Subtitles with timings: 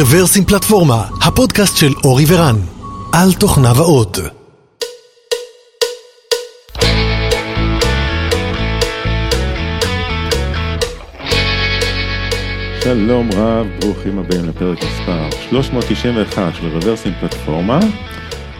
[0.00, 2.56] רוורסים פלטפורמה, הפודקאסט של אורי ורן,
[3.12, 4.18] על תוכניו האות.
[12.84, 17.80] שלום רב, ברוכים הבאים לפרק מספר 391 של רוורסים פלטפורמה,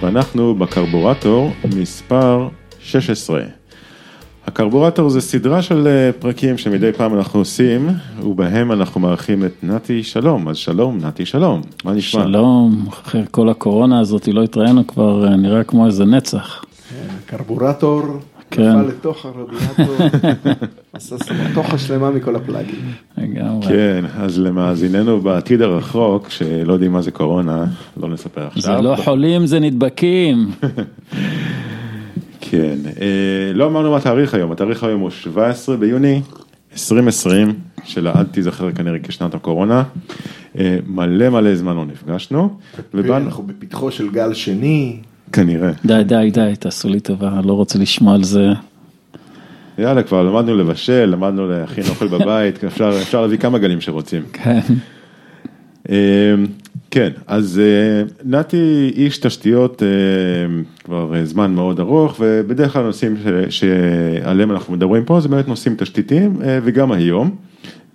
[0.02, 2.48] ואנחנו בקרבורטור מספר
[2.80, 3.57] 16.
[4.48, 7.88] הקרבורטור זה סדרה של אה, פרקים שמדי פעם אנחנו עושים,
[8.22, 12.22] ובהם אנחנו מארחים את נתי שלום, אז שלום נתי שלום, מה נשמע?
[12.22, 16.64] שלום, אחרי כל הקורונה הזאת לא התראינו כבר, אה, נראה כמו איזה נצח.
[17.26, 18.02] קרבורטור,
[18.50, 18.62] כן.
[18.62, 20.06] נפל לתוך הרדיאטור,
[20.92, 22.92] עשה סמטוחה שלמה מכל הפלאגים.
[23.18, 23.68] לגמרי.
[23.68, 27.64] כן, אז למאזיננו בעתיד הרחוק, שלא יודעים מה זה קורונה,
[27.96, 28.62] לא נספר עכשיו.
[28.62, 30.46] זה לא חולים, זה נדבקים.
[32.50, 36.22] כן, אה, לא אמרנו מה התאריך היום, התאריך היום הוא 17 ביוני
[36.72, 39.82] 2020, שלעד תיזכר כנראה כשנת הקורונה.
[40.58, 42.58] אה, מלא מלא זמן לא נפגשנו,
[42.94, 44.96] ובאנו, אנחנו בפתחו של גל שני,
[45.32, 48.46] כנראה, די, די, די, תעשו לי טובה, לא רוצה לשמוע על זה.
[49.78, 54.22] יאללה כבר למדנו לבשל, למדנו להכין אוכל בבית, אפשר, אפשר להביא כמה גלים שרוצים.
[54.32, 54.60] כן.
[56.90, 59.88] כן, אז אה, נתי איש תשתיות אה,
[60.84, 63.16] כבר אה, זמן מאוד ארוך, ובדרך כלל הנושאים
[63.50, 67.36] שעליהם אנחנו מדברים פה זה באמת נושאים תשתיתיים, וגם היום.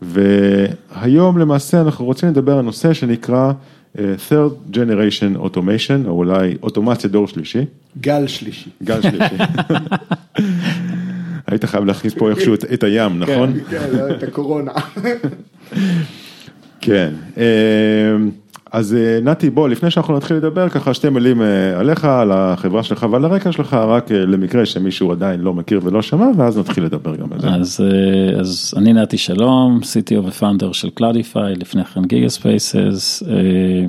[0.01, 3.51] והיום למעשה אנחנו רוצים לדבר על נושא שנקרא
[3.97, 7.65] third generation automation, או אולי אוטומציה דור שלישי,
[8.01, 8.69] גל שלישי.
[8.83, 9.35] גל שלישי.
[11.47, 13.53] היית חייב להכניס פה איכשהו את- הים, נכון?
[13.69, 14.71] כן, לא, את הקורונה.
[16.81, 17.13] כן,
[18.73, 22.83] אז אה, נתי בוא לפני שאנחנו נתחיל לדבר ככה שתי מילים אה, עליך, על החברה
[22.83, 26.83] שלך ועל הרקע שלך, רק אה, למקרה שמישהו עדיין לא מכיר ולא שמע ואז נתחיל
[26.83, 27.47] לדבר גם על זה.
[27.49, 27.83] אז,
[28.39, 33.23] אז אני נתי שלום, CTO ו founder של Cloudify, לפני כן GigaSpaces,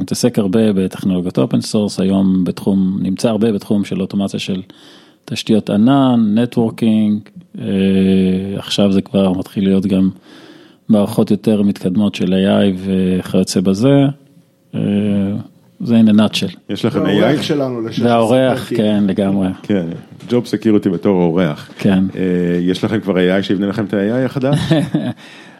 [0.00, 4.62] מתעסק הרבה בטכנולוגיות open source, היום בתחום, נמצא הרבה בתחום של אוטומציה של
[5.24, 7.20] תשתיות ענן, networking,
[8.56, 10.10] עכשיו זה כבר מתחיל להיות גם
[10.88, 14.06] מערכות יותר מתקדמות של AI וכיוצא בזה,
[15.80, 16.56] זה in a nutshell.
[16.68, 17.42] יש לכם האורח AI?
[17.42, 18.00] שלנו לשש.
[18.00, 19.86] והאורח, כן, לגמרי, כן,
[20.28, 21.70] ג'וב סקיורטי בתור אורח.
[21.78, 22.04] כן.
[22.16, 22.22] אה,
[22.60, 24.58] יש לכם כבר AI שיבנה לכם את ה-AI החדש?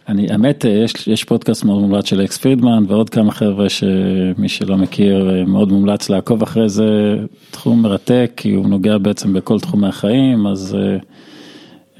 [0.08, 4.76] אני, האמת, יש, יש פודקאסט מאוד מומלץ של אקס פרידמן ועוד כמה חבר'ה שמי שלא
[4.76, 7.16] מכיר, מאוד מומלץ לעקוב אחרי זה,
[7.50, 10.96] תחום מרתק, כי הוא נוגע בעצם בכל תחומי החיים, אז אה,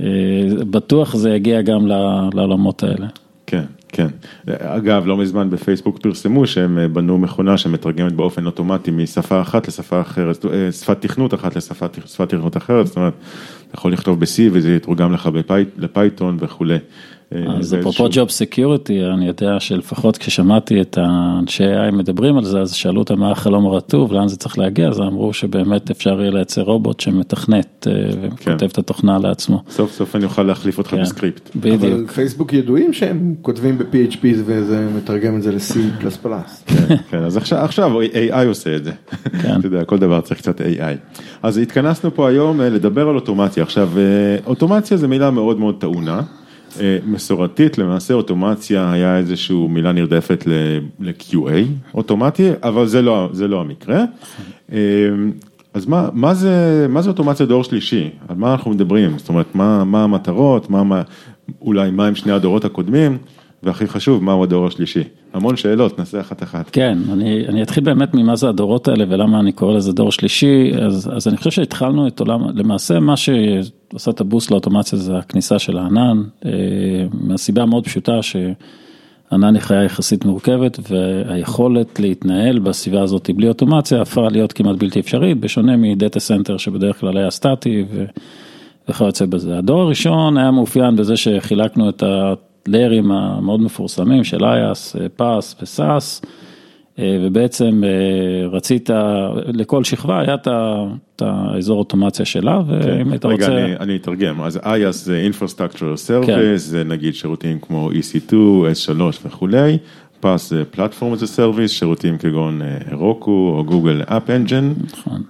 [0.01, 0.07] אה,
[0.71, 3.07] בטוח זה יגיע גם ל- לעולמות האלה.
[3.47, 3.63] כן,
[3.95, 4.07] כן.
[4.49, 10.01] אגב, לא מזמן בפייסבוק פרסמו שהם אה, בנו מכונה שמתרגמת באופן אוטומטי משפה אחת לשפה
[10.01, 13.13] אחרת, אה, שפת תכנות אחת לשפת שפת תכנות אחרת, זאת אומרת,
[13.69, 15.29] אתה יכול לכתוב ב-C וזה יתורגם לך
[15.79, 16.79] ל Python וכולי.
[17.35, 22.61] אה, אז אפרופו job security, אני יודע שלפחות כששמעתי את האנשי AI מדברים על זה,
[22.61, 26.31] אז שאלו אותם מה החלום הרטוב, לאן זה צריך להגיע, אז אמרו שבאמת אפשר יהיה
[26.31, 27.93] לייצר רובוט שמתכנת אה,
[28.23, 28.67] וכותב כן.
[28.67, 29.63] את התוכנה לעצמו.
[29.71, 31.03] סוף סוף אני אוכל להחליף אותך כן.
[31.03, 31.51] בסקריפט.
[31.57, 32.11] אבל בדיוק.
[32.11, 35.79] פייסבוק ידועים שהם כותבים ב-PHP וזה מתרגם את זה ל-C++.
[36.67, 38.93] כן, כן, אז עכשיו, עכשיו AI עושה את זה.
[39.43, 39.59] כן.
[39.59, 41.19] אתה יודע, כל דבר צריך קצת AI.
[41.43, 43.63] אז התכנסנו פה היום אה, לדבר על אוטומציה.
[43.63, 43.91] עכשיו,
[44.47, 46.23] אוטומציה זה מילה מאוד מאוד טעונה.
[46.81, 50.45] אה, מסורתית, למעשה אוטומציה היה איזושהי מילה נרדפת
[51.01, 51.51] ל-QA
[51.95, 54.05] אוטומטי, אבל זה לא, זה לא המקרה.
[54.73, 54.79] אה,
[55.75, 58.11] אז מה, מה זה, מה זה אוטומציה דור שלישי?
[58.29, 59.19] על מה אנחנו מדברים?
[59.19, 61.03] זאת אומרת, מה, מה המטרות, מה, מה,
[61.63, 63.19] אולי מה עם שני הדורות הקודמים,
[63.65, 65.03] והכי חשוב, מהו הדור השלישי?
[65.33, 66.71] המון שאלות, נעשה אחת אחת.
[66.71, 70.73] כן, אני, אני אתחיל באמת ממה זה הדורות האלה ולמה אני קורא לזה דור שלישי,
[70.83, 75.19] אז, אז אני חושב שהתחלנו את עולם, למעשה מה שעושה את ה boost לאוטומציה זה
[75.19, 76.51] הכניסה של הענן, אה,
[77.13, 84.29] מהסיבה המאוד פשוטה שענן היא חיה יחסית מורכבת והיכולת להתנהל בסביבה הזאת בלי אוטומציה הפכה
[84.31, 87.85] להיות כמעט בלתי אפשרית, בשונה מ data center שבדרך כלל היה סטטי
[88.89, 89.59] וכיוצא בזה.
[89.59, 92.03] הדור הראשון היה מאופיין בזה שחילקנו את.
[92.67, 96.23] layer ים המאוד מפורסמים של IaaS, PaaS ו SaaS,
[96.99, 98.91] אה, ובעצם אה, רצית,
[99.47, 103.65] לכל שכבה היה את האזור אוטומציה שלה, ואם היית רגע, רוצה...
[103.65, 106.57] אני, אני אתרגם, אז IaaS זה Infrastructure as a Service, כן.
[106.57, 109.79] זה נגיד שירותים כמו EC2, S3 וכולי,
[110.25, 112.61] PaaS זה Platform as a Service, שירותים כגון
[112.93, 114.73] Heroku או Google App Engine.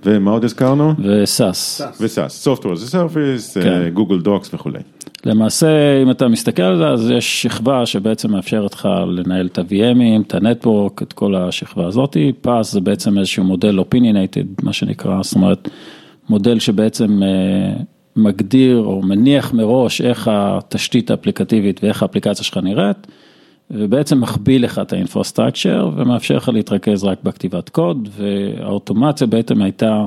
[0.05, 0.93] ומה עוד הזכרנו?
[0.99, 1.83] ו SaaS.
[2.01, 3.89] ו SaaS, Software as a Service, כן.
[3.95, 4.79] Google Docs וכולי.
[5.27, 10.27] למעשה, אם אתה מסתכל על זה, אז יש שכבה שבעצם מאפשרת לך לנהל את ה-VMים,
[10.27, 12.33] את ה network, את כל השכבה הזאתי.
[12.41, 15.69] PaaS זה בעצם איזשהו מודל opinionated, מה שנקרא, זאת אומרת,
[16.29, 17.83] מודל שבעצם אה,
[18.17, 23.07] מגדיר או מניח מראש איך התשתית האפליקטיבית ואיך האפליקציה שלך נראית.
[23.71, 30.05] ובעצם מקביל לך את ה infrastructure ומאפשר לך להתרכז רק בכתיבת קוד, והאוטומציה בעצם הייתה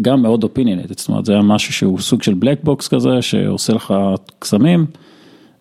[0.00, 3.22] גם מאוד opinionated ית, זאת אומרת זה היה משהו שהוא סוג של black box כזה,
[3.22, 3.94] שעושה לך
[4.38, 4.86] קסמים,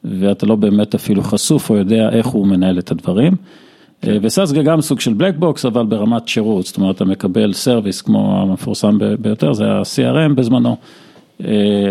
[0.03, 3.33] ואתה לא באמת אפילו חשוף או יודע איך הוא מנהל את הדברים.
[4.05, 7.53] ו SaaS זה גם סוג של black box, אבל ברמת שירות, זאת אומרת, אתה מקבל
[7.53, 10.77] service כמו המפורסם ביותר, זה ה-CRM בזמנו.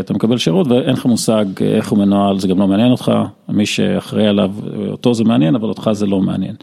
[0.00, 3.12] אתה מקבל שירות ואין לך מושג איך הוא מנוהל, זה גם לא מעניין אותך,
[3.48, 4.50] מי שאחראי עליו,
[4.88, 6.54] אותו זה מעניין, אבל אותך זה לא מעניין.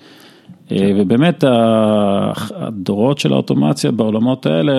[0.71, 1.43] ובאמת
[2.55, 4.73] הדורות של האוטומציה בעולמות האלה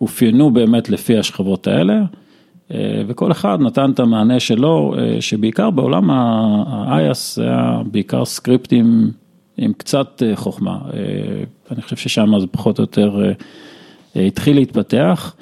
[0.00, 2.02] אופיינו באמת לפי השכבות האלה,
[3.06, 9.10] וכל אחד נתן את המענה שלו, שבעיקר בעולם ה-IAS זה היה בעיקר סקריפטים
[9.56, 10.78] עם קצת חוכמה,
[11.70, 13.32] אני חושב ששם זה פחות או יותר
[14.16, 15.34] התחיל להתפתח.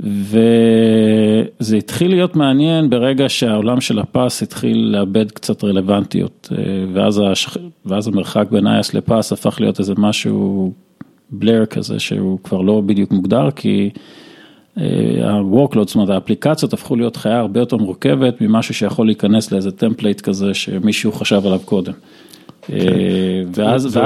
[0.00, 6.48] וזה התחיל להיות מעניין ברגע שהעולם של הפס התחיל לאבד קצת רלוונטיות,
[6.92, 7.56] ואז, השכ...
[7.86, 10.72] ואז המרחק בין IaaS ל PaaS הפך להיות איזה משהו
[11.30, 13.90] blur כזה שהוא כבר לא בדיוק מוגדר, כי
[14.76, 20.20] ה-workload, זאת אומרת האפליקציות הפכו להיות חיה הרבה יותר מורכבת ממשהו שיכול להיכנס לאיזה template
[20.20, 21.92] כזה שמישהו חשב עליו קודם.
[23.54, 23.98] ואז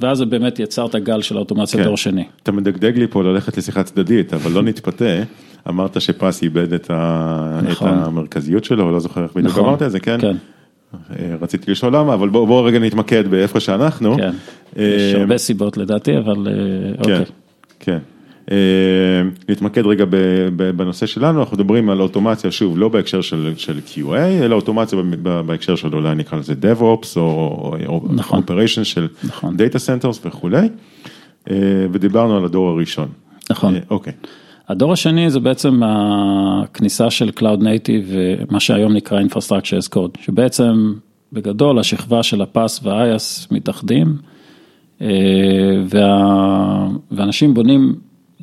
[0.00, 2.24] ואז זה באמת יצר את הגל של האוטומציה דור שני.
[2.42, 5.22] אתה מדגדג לי פה ללכת לשיחה צדדית, אבל לא נתפתה,
[5.68, 6.90] אמרת ש PaaS איבד את
[7.80, 10.18] המרכזיות שלו, לא זוכר איך בדיוק אמרת את זה, כן?
[11.40, 14.16] רציתי לשאול למה, אבל בואו רגע נתמקד באיפה שאנחנו.
[14.76, 16.48] יש הרבה סיבות לדעתי, אבל
[16.98, 17.24] אוקיי.
[17.80, 17.98] כן.
[19.48, 20.04] נתמקד רגע
[20.76, 24.98] בנושא שלנו, אנחנו מדברים על אוטומציה, שוב, לא בהקשר של QA, אלא אוטומציה
[25.46, 27.74] בהקשר של אולי נקרא לזה DevOps או
[28.18, 29.08] Operation של
[29.42, 30.68] Data Centers וכולי,
[31.92, 33.08] ודיברנו על הדור הראשון.
[33.50, 33.74] נכון.
[33.90, 34.12] אוקיי.
[34.68, 38.14] הדור השני זה בעצם הכניסה של Cloud Native,
[38.50, 40.94] מה שהיום נקרא Infrastructure as Code, שבעצם
[41.32, 44.16] בגדול השכבה של ה PaaS וה-IaaS מתאחדים,
[47.10, 47.94] ואנשים בונים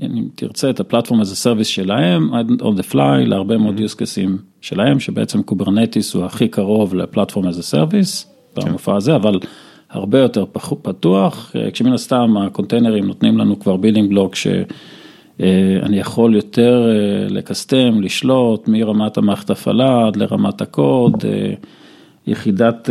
[0.02, 2.30] אם תרצה את ה platform as a service שלהם,
[2.60, 7.48] on the fly, להרבה מאוד use cases שלהם, שבעצם Kubernetes הוא הכי קרוב ל platform
[7.48, 9.40] as a service, במופע הזה, אבל
[9.90, 10.46] הרבה יותר
[10.82, 16.90] פתוח, כשמן הסתם הקונטיינרים נותנים לנו כבר building block, שאני יכול יותר
[17.30, 21.26] ל customize, לשלוט, מרמת המערכת הפעלה עד לרמת הקוד.
[22.28, 22.90] יחידת,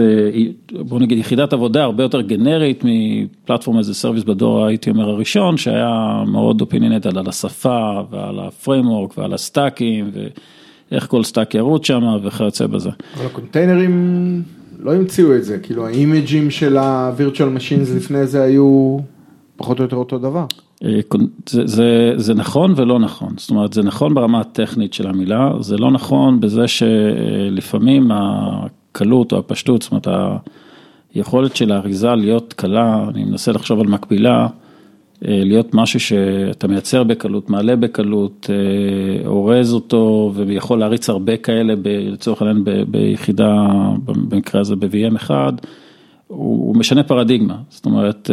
[0.73, 5.09] בוא נגיד יחידת עבודה הרבה יותר גנרית מ platform as a service בדור הייתי אומר
[5.09, 10.11] הראשון שהיה מאוד opinionated על השפה ועל ה framework ועל ה stack ים
[10.91, 12.91] ואיך כל stack ירוץ שם וכיוצא בזה.
[13.17, 14.43] אבל הקונטיינרים
[14.79, 18.99] לא המציאו את זה, כאילו האימג'ים של הווירטואל משינס לפני זה היו
[19.57, 20.47] פחות או יותר אותו דבר.
[21.49, 25.77] זה, זה, זה נכון ולא נכון, זאת אומרת זה נכון ברמה הטכנית של המילה, זה
[25.77, 28.11] לא נכון בזה שלפעמים
[28.97, 30.09] הקלות או הפשטות, זאת אומרת
[31.15, 34.47] היכולת של האריזה להיות קלה, אני מנסה לחשוב על מקבילה,
[35.23, 38.51] להיות משהו שאתה מייצר בקלות, מעלה בקלות,
[39.27, 43.67] אורז אותו ויכול להריץ הרבה כאלה לצורך העניין ביחידה,
[44.05, 45.53] במקרה הזה ב-VM אחד,
[46.27, 48.31] הוא משנה פרדיגמה, זאת אומרת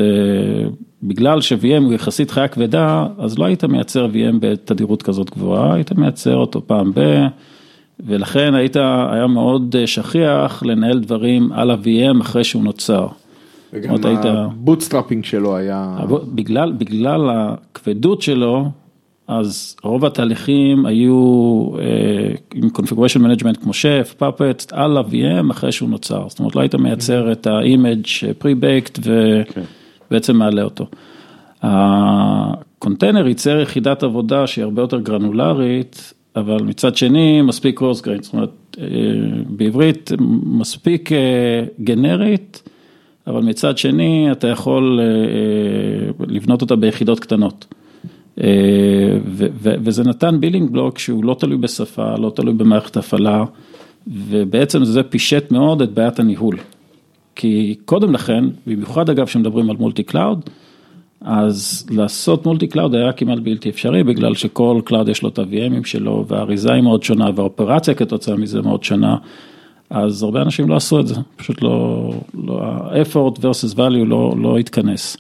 [1.04, 5.92] בגלל ש-VM הוא יחסית חיה כבדה, אז לא היית מייצר VM בתדירות כזאת גבוהה, היית
[5.92, 7.00] מייצר אותו פעם ב...
[8.00, 8.76] ולכן היית,
[9.10, 13.08] היה מאוד שכיח לנהל דברים על ה-VM אחרי שהוא נוצר.
[13.74, 15.98] וגם ה bootstrapping שלו היה...
[16.36, 18.70] בגלל, בגלל הכבדות שלו,
[19.28, 21.68] אז רוב התהליכים היו
[22.54, 26.26] עם configuration management כמו Chef, Puppet, על ה-VM אחרי שהוא נוצר.
[26.30, 29.00] זאת אומרת, לא היית מייצר את ה-image pre-baked
[30.10, 30.86] ובעצם מעלה אותו.
[31.62, 36.14] הקונטיינר ייצר יחידת עבודה שהיא הרבה יותר גרנולרית.
[36.36, 38.78] אבל מצד שני מספיק coarse grained, זאת אומרת
[39.48, 40.12] בעברית
[40.46, 41.10] מספיק
[41.82, 42.70] גנרית,
[43.28, 45.00] אבל מצד שני אתה יכול
[46.20, 47.74] לבנות אותה ביחידות קטנות.
[49.56, 53.44] וזה נתן building block שהוא לא תלוי בשפה, לא תלוי במערכת הפעלה,
[54.08, 56.58] ובעצם זה פישט מאוד את בעיית הניהול.
[57.36, 60.50] כי קודם לכן, במיוחד אגב שמדברים על multi cloud,
[61.24, 65.86] אז לעשות multi cloud היה כמעט בלתי אפשרי, בגלל שכל cloud יש לו את ה-VMים
[65.86, 69.18] שלו, והאריזה היא מאוד שונה, וה-operation כתוצאה מזה מאוד שונה,
[69.90, 72.14] אז הרבה אנשים לא עשו את זה, פשוט לא,
[72.62, 75.18] ה-effort versus value לא, לא התכנס.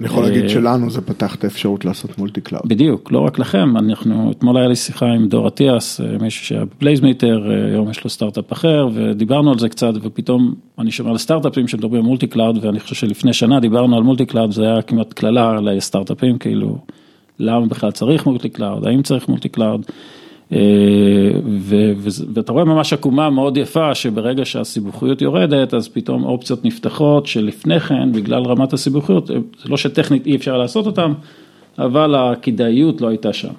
[0.00, 2.68] אני יכול להגיד שלנו זה פתח את האפשרות לעשות multi cloud.
[2.68, 7.50] בדיוק, לא רק לכם, אנחנו, אתמול היה לי שיחה עם דור אטיאס, מישהו שהיה בפליימייקר,
[7.72, 12.02] היום יש לו סטארט-אפ אחר, ודיברנו על זה קצת, ופתאום אני שומע על סטארט-אפים שמדברים
[12.02, 15.60] על multi cloud, ואני חושב שלפני שנה דיברנו על multi cloud, זה היה כמעט קללה
[15.60, 16.78] לסטארט-אפים, כאילו,
[17.38, 19.86] למה בכלל צריך multi cloud, האם צריך multi cloud,
[22.34, 28.12] ואתה רואה ממש עקומה מאוד יפה שברגע שהסיבוכיות יורדת אז פתאום אופציות נפתחות שלפני כן
[28.12, 29.34] בגלל רמת הסיבוכיות, זה
[29.68, 31.12] לא שטכנית אי אפשר לעשות אותן,
[31.78, 33.52] אבל הכדאיות לא הייתה שם.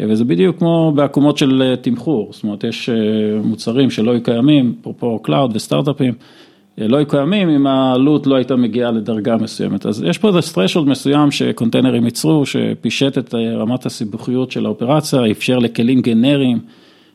[0.00, 2.90] וזה בדיוק כמו בעקומות של תמחור, זאת אומרת יש
[3.44, 6.14] מוצרים שלא היו קיימים, אפרופו cloud וסטארט-אפים,
[6.78, 9.86] לא היו קיימים אם העלות לא הייתה מגיעה לדרגה מסוימת.
[9.86, 15.58] אז יש פה איזה threshold מסוים ש-containers ייצרו, שפישט את רמת הסיבוכיות של ה-operation, אפשר
[15.58, 16.58] לכלים גנריים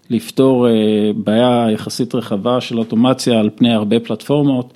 [0.10, 0.68] לפתור
[1.16, 4.74] בעיה יחסית רחבה של אוטומציה על פני הרבה פלטפורמות,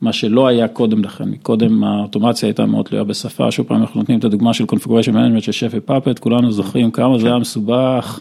[0.00, 4.18] מה שלא היה קודם לכן, קודם האוטומציה הייתה מאוד תלויה בשפה, שוב פעם אנחנו נותנים
[4.18, 8.20] את הדוגמה של configuration management של שף ופאפט, כולנו זוכרים כמה זה היה מסובך.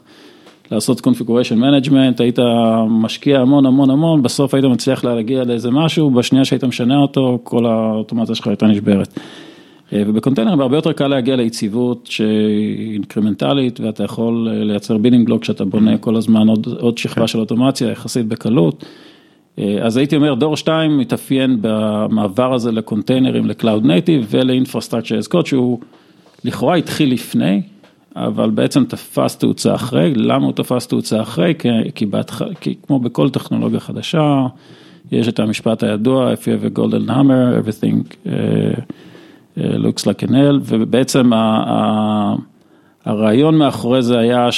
[0.71, 2.39] לעשות configuration management, היית
[2.89, 7.65] משקיע המון המון המון, בסוף היית מצליח להגיע לאיזה משהו, בשנייה שהיית משנה אותו, כל
[7.65, 9.19] האוטומציה שלך הייתה נשברת.
[9.93, 15.97] וב-containers הרבה יותר קל להגיע ליציבות שהיא אינקרמנטלית, ואתה יכול לייצר building block שאתה בונה
[15.97, 18.85] כל הזמן עוד, עוד שכבה של אוטומציה, יחסית בקלות.
[19.81, 25.79] אז הייתי אומר, דור 2 מתאפיין במעבר הזה ל-containers, ל-cloud native ול-infrastructure as code, שהוא
[26.43, 27.61] לכאורה התחיל לפני.
[28.15, 31.53] אבל בעצם תפס תאוצה אחרי, למה הוא תפס תאוצה אחרי?
[31.59, 32.41] כי, כי, בהתח...
[32.59, 34.45] כי כמו בכל טכנולוגיה חדשה,
[35.11, 40.23] יש את המשפט הידוע, If you have a golden hammer, everything uh, uh, looks like
[40.23, 42.35] a nail, ובעצם ה, ה,
[43.05, 44.49] הרעיון מאחורי זה היה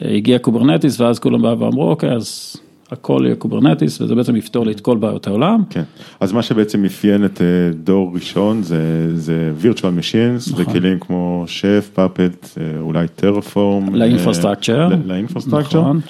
[0.00, 2.56] שהגיע קוברנטיס, ואז כולם באו ואמרו, אוקיי, אז...
[2.92, 5.62] הכל יהיה קוברנטיס וזה בעצם יפתור לי את כל בעיות העולם.
[5.70, 5.82] כן,
[6.20, 7.40] אז מה שבעצם אפיין את
[7.84, 10.64] דור ראשון זה, זה virtual machines נכון.
[10.64, 13.94] וכלים כמו שף, פאפט, אולי טרפורם.
[13.94, 14.88] ל-infrastructure.
[15.04, 15.80] ל-infrastructure.
[15.80, 16.00] נכון.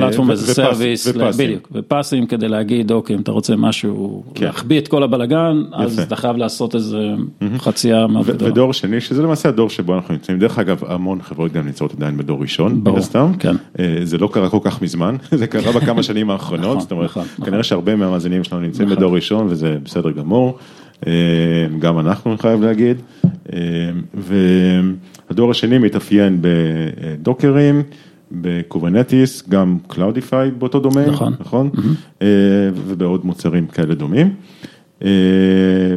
[0.00, 4.44] platform as a service, בדיוק, ו-PaaS-ים כדי להגיד אוקיי אם אתה רוצה משהו, כן.
[4.44, 7.10] להחביא את כל הבלגן, אז אתה חייב לעשות איזה
[7.58, 8.52] חצייה מאוד גדולה.
[8.52, 12.16] ודור שני, שזה למעשה הדור שבו אנחנו נמצאים, דרך אגב המון חברות גם נמצאות עדיין
[12.16, 13.32] בדור ראשון, ברור, סתם.
[13.38, 13.56] כן.
[14.04, 17.10] זה לא קרה כל כך מזמן, זה קרה בכמה שנים האחרונות, זאת אומרת,
[17.44, 20.58] כנראה שהרבה מהמאזינים שלנו נמצאים בדור ראשון וזה בסדר גמור,
[21.78, 22.96] גם אנחנו אני חייב להגיד,
[25.30, 27.82] והדור השני מתאפיין בדוקרים.
[28.32, 31.70] בקוברנטיס, גם קלאודיפייד באותו דומיין, נכון, נכון?
[31.74, 32.24] Mm-hmm.
[32.74, 34.34] ובעוד מוצרים כאלה דומים,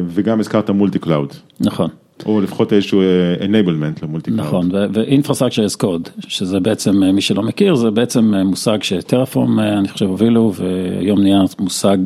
[0.06, 1.32] וגם הזכרת מולטי קלאוד.
[1.60, 1.90] נכון.
[2.26, 3.02] או לפחות איזשהו
[3.40, 4.46] enablement ל-multi cloud.
[4.46, 10.06] נכון, ו-infrastructure as code, שזה בעצם, מי שלא מכיר, זה בעצם מושג שטרפורם, אני חושב,
[10.06, 11.96] הובילו, והיום נהיה מושג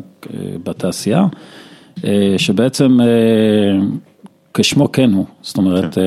[0.63, 1.25] בתעשייה,
[2.37, 2.97] שבעצם
[4.53, 6.01] כשמו כן הוא, זאת אומרת, כן.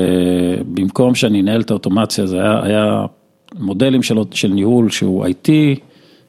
[0.75, 3.04] במקום שאני אנהל את האוטומציה, זה היה, היה
[3.59, 5.50] מודלים של, של ניהול שהוא IT,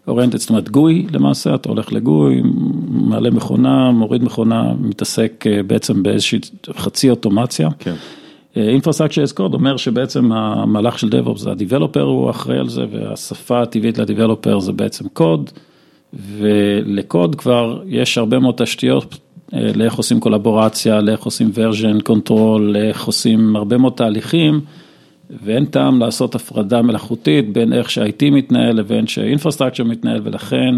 [0.07, 2.41] oriented, זאת אומרת GUI למעשה, אתה הולך ל-GUI,
[2.87, 6.39] מעלה מכונה, מוריד מכונה, מתעסק בעצם באיזושהי
[6.77, 7.69] חצי אוטומציה.
[7.79, 7.95] כן.
[8.55, 13.97] as code אומר שבעצם המהלך של DevOps זה ה-Developer הוא אחראי על זה והשפה הטבעית
[13.97, 15.49] ל-Developer זה בעצם קוד
[16.13, 19.17] ולקוד כבר יש הרבה מאוד תשתיות
[19.53, 24.61] לאיך עושים קולבורציה, לאיך עושים version control, לאיך עושים הרבה מאוד תהליכים.
[25.43, 30.75] ואין טעם לעשות הפרדה מלאכותית בין איך שה-IT מתנהל לבין שה-Infrastructure מתנהל ולכן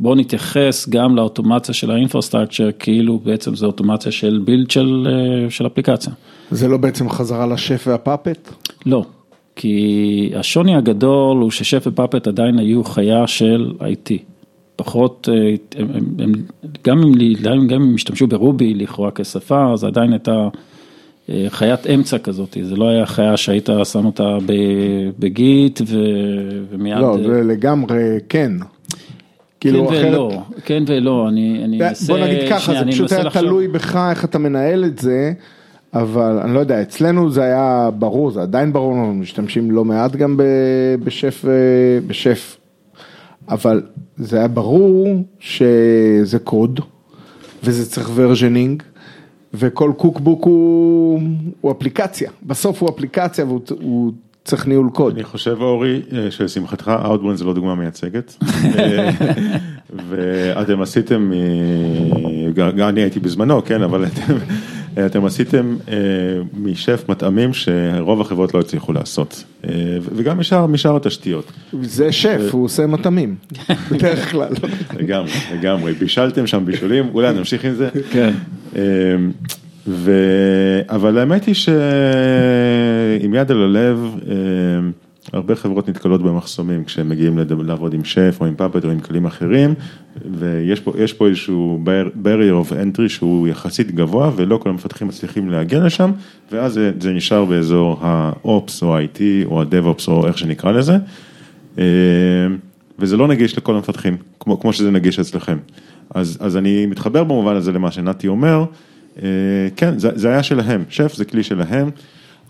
[0.00, 5.08] בואו נתייחס גם לאוטומציה של ה-Infrastructure כאילו בעצם זה אוטומציה של בילד של,
[5.48, 6.12] של אפליקציה.
[6.50, 8.52] זה לא בעצם חזרה לשף והפאפט?
[8.86, 9.04] לא,
[9.56, 14.12] כי השוני הגדול הוא ששף ופאפט עדיין היו חיה של IT.
[14.76, 15.28] פחות,
[15.76, 16.32] הם, הם, הם,
[16.82, 17.02] גם
[17.52, 20.48] אם הם השתמשו ברובי לכאורה כשפה, אז עדיין הייתה
[21.48, 24.38] חיית אמצע כזאת, זה לא היה חיה שהיית שם אותה
[25.18, 25.80] בגיט
[26.70, 26.98] ומיד...
[26.98, 28.52] לא, זה לגמרי כן.
[29.60, 32.12] כאילו כן ולא, כן ולא, אני אנסה...
[32.12, 35.32] בוא נגיד ככה, זה פשוט היה תלוי בך איך אתה מנהל את זה,
[35.94, 40.16] אבל אני לא יודע, אצלנו זה היה ברור, זה עדיין ברור, אנחנו משתמשים לא מעט
[40.16, 40.40] גם
[41.04, 41.44] בשף,
[42.06, 42.56] בשף,
[43.48, 43.82] אבל
[44.16, 45.08] זה היה ברור
[45.38, 46.80] שזה קוד,
[47.64, 48.82] וזה צריך ורז'נינג.
[49.54, 51.20] וכל קוקבוק הוא,
[51.60, 54.12] הוא אפליקציה, בסוף הוא אפליקציה והוא
[54.44, 55.14] צריך ניהול קוד.
[55.14, 58.36] אני חושב אורי, שלשמחתך Outbrain זה לא דוגמה מייצגת,
[60.08, 61.32] ואתם עשיתם,
[62.54, 64.34] גם אני הייתי בזמנו, כן, אבל אתם,
[65.06, 65.76] אתם עשיתם
[66.54, 69.44] משף מטעמים שרוב החברות לא הצליחו לעשות,
[70.14, 71.52] וגם משאר, משאר התשתיות.
[71.82, 73.34] זה שף, הוא עושה מטעמים,
[73.90, 74.52] בדרך כלל.
[74.96, 77.88] לגמרי, לגמרי, בישלתם שם בישולים, אולי נמשיך עם זה.
[78.10, 78.32] כן.
[79.86, 80.12] ו...
[80.88, 84.16] אבל האמת היא שעם יד על הלב,
[85.32, 89.26] הרבה חברות נתקלות במחסומים כשהם מגיעים לעבוד עם שף או עם פאפט או עם כלים
[89.26, 89.74] אחרים,
[90.38, 91.84] ויש פה, פה איזשהו
[92.24, 96.10] barrier of entry שהוא יחסית גבוה ולא כל המפתחים מצליחים להגיע לשם,
[96.52, 100.96] ואז זה, זה נשאר באזור ה-Ops או ה-IT או ה-DevOps או איך שנקרא לזה.
[102.98, 105.58] וזה לא נגיש לכל המפתחים, כמו, כמו שזה נגיש אצלכם.
[106.14, 108.64] אז, אז אני מתחבר במובן הזה למה שנתי אומר,
[109.76, 111.90] כן, זה, זה היה שלהם, שף זה כלי שלהם.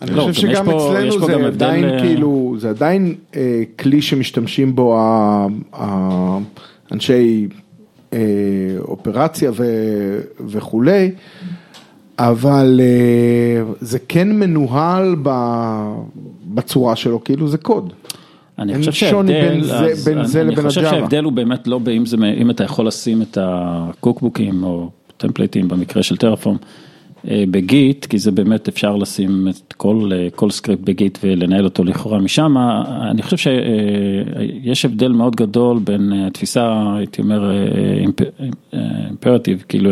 [0.02, 2.00] אני לא, חושב שגם פה, אצלנו זה עדיין הבדל...
[2.00, 4.98] כאילו, זה עדיין אה, כלי שמשתמשים בו
[5.72, 7.48] האנשי
[8.12, 8.18] אה,
[8.78, 9.64] אופרציה ו,
[10.46, 11.10] וכולי,
[12.18, 15.30] אבל אה, זה כן מנוהל ב,
[16.54, 17.92] בצורה שלו, כאילו זה קוד.
[18.58, 19.60] אני חושב שההבדל,
[20.04, 22.86] בין אני, זה אני לבין חושב שההבדל הוא באמת לא באם זה, אם אתה יכול
[22.86, 26.56] לשים את הקוקבוקים או template-ים במקרה של טרפורם.
[27.28, 31.84] אה, ב-Git, כי זה באמת אפשר לשים את כל, אה, כל סקריפט ב-Git ולנהל אותו
[31.84, 32.56] לכאורה משם,
[33.10, 37.50] אני חושב שיש הבדל מאוד גדול בין התפיסה, הייתי אומר,
[39.08, 39.90] imperative, כאילו,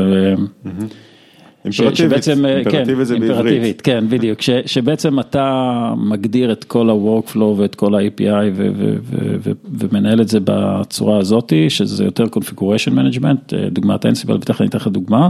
[1.71, 8.51] שבעצם, כן, אימפרטיבית, כן, בדיוק, ש, שבעצם אתה מגדיר את כל ה-workflow ואת כל ה-API
[8.55, 14.35] ו, ו, ו, ו, ומנהל את זה בצורה הזאתי, שזה יותר configuration management, דוגמת אנסיבל,
[14.35, 15.29] ותכף אני אתן לך דוגמה.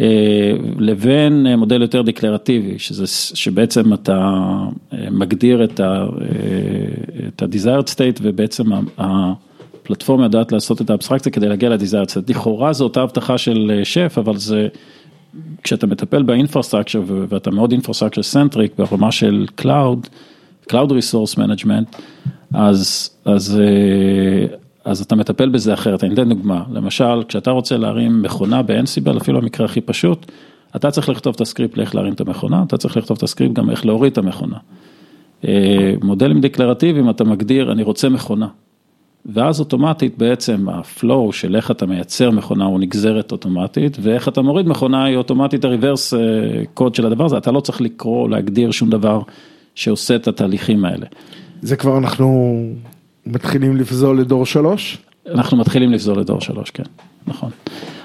[0.00, 4.36] אה, לבין אה, מודל יותר דקלרטיבי, שזה, שבעצם אתה
[4.92, 8.64] אה, מגדיר את ה-desired state ובעצם
[8.98, 12.24] הפלטפורמה יודעת לעשות את האבסטרקציה כדי להגיע ל-desired state.
[12.28, 14.68] לכאורה זו אותה הבטחה של שף, אבל זה,
[15.62, 20.08] כשאתה מטפל ב-infrastructure ואתה מאוד infrastructure centric ברמה של Cloud,
[20.72, 21.96] Cloud Resource Management,
[22.54, 23.60] אז, אז
[24.84, 29.38] אז אתה מטפל בזה אחרת, אני אתן דוגמה, למשל, כשאתה רוצה להרים מכונה באנסיבל, אפילו
[29.38, 30.26] המקרה הכי פשוט,
[30.76, 33.70] אתה צריך לכתוב את הסקריפט לאיך להרים את המכונה, אתה צריך לכתוב את הסקריפט גם
[33.70, 34.56] איך להוריד את המכונה.
[35.48, 38.48] אה, מודלים דקלרטיביים, אתה מגדיר, אני רוצה מכונה.
[39.26, 44.68] ואז אוטומטית בעצם ה-flow של איך אתה מייצר מכונה הוא נגזרת אוטומטית, ואיך אתה מוריד
[44.68, 46.14] מכונה היא אוטומטית ה-reverse
[46.74, 49.20] code של הדבר הזה, אתה לא צריך לקרוא, להגדיר שום דבר
[49.74, 51.06] שעושה את התהליכים האלה.
[51.62, 52.58] זה כבר אנחנו
[53.26, 54.98] מתחילים לפזול לדור שלוש?
[55.28, 56.82] אנחנו מתחילים לפזול לדור שלוש, כן,
[57.26, 57.50] נכון.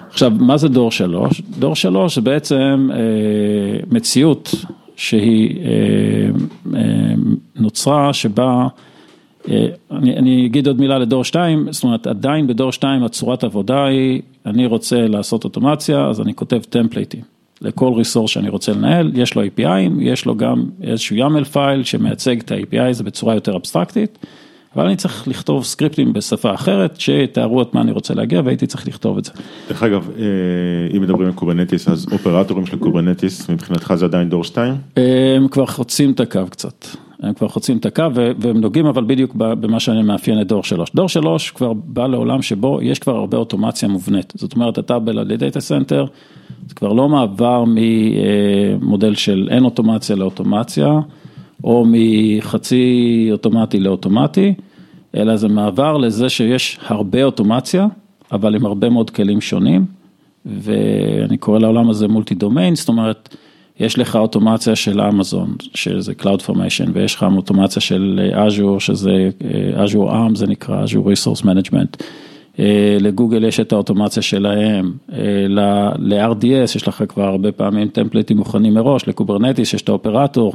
[0.09, 1.41] עכשיו, מה זה דור שלוש?
[1.59, 2.97] דור שלוש זה בעצם אה,
[3.91, 4.55] מציאות
[4.95, 6.29] שהיא אה,
[6.75, 7.13] אה,
[7.55, 8.67] נוצרה שבה,
[9.49, 13.85] אה, אני, אני אגיד עוד מילה לדור שתיים, זאת אומרת עדיין בדור שתיים הצורת עבודה
[13.85, 17.21] היא, אני רוצה לעשות אוטומציה, אז אני כותב template ים.
[17.61, 22.39] לכל resource שאני רוצה לנהל, יש לו API, יש לו גם איזשהו YAML file שמייצג
[22.39, 24.17] את ה-API הזה בצורה יותר אבסטרקטית.
[24.75, 28.87] אבל אני צריך לכתוב סקריפטים בשפה אחרת, שתארו את מה אני רוצה להגיע, והייתי צריך
[28.87, 29.31] לכתוב את זה.
[29.69, 30.25] דרך אגב, אה,
[30.97, 34.75] אם מדברים על קוברנטיס, אז אופרטורים של קוברנטיס, מבחינתך זה עדיין דור 2?
[35.37, 36.85] הם כבר חוצים את הקו קצת.
[37.19, 40.91] הם כבר חוצים את הקו והם נוגעים אבל בדיוק במה שאני מאפיין את דור 3.
[40.95, 44.33] דור 3 כבר בא לעולם שבו יש כבר הרבה אוטומציה מובנית.
[44.35, 46.05] זאת אומרת, אתה ב-data center,
[46.67, 50.99] זה כבר לא מעבר ממודל של אין אוטומציה לאוטומציה.
[51.65, 54.53] או מחצי אוטומטי לאוטומטי,
[55.15, 57.87] אלא זה מעבר לזה שיש הרבה אוטומציה,
[58.31, 59.85] אבל עם הרבה מאוד כלים שונים,
[60.45, 63.35] ואני קורא לעולם הזה multi domain, זאת אומרת,
[63.79, 69.85] יש לך אוטומציה של אמזון, שזה Cloud Formation, ויש לך אוטומציה של Azure, שזה אה,
[69.85, 72.03] Azure ARM, זה נקרא Azure Resource Management.
[72.59, 75.17] אה, לגוגל יש את האוטומציה שלהם, אה,
[75.99, 80.53] ל-RDS יש לך כבר הרבה פעמים template ים מוכנים מראש, לקוברנטיס יש את האופרטור.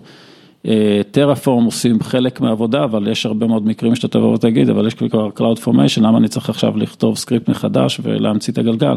[1.10, 5.28] טרפורם עושים חלק מהעבודה, אבל יש הרבה מאוד מקרים שאתה תבוא ותגיד, אבל יש כבר
[5.28, 8.94] Cloud Formation, למה אני צריך עכשיו לכתוב סקריפט מחדש ולהמציא את הגלגל?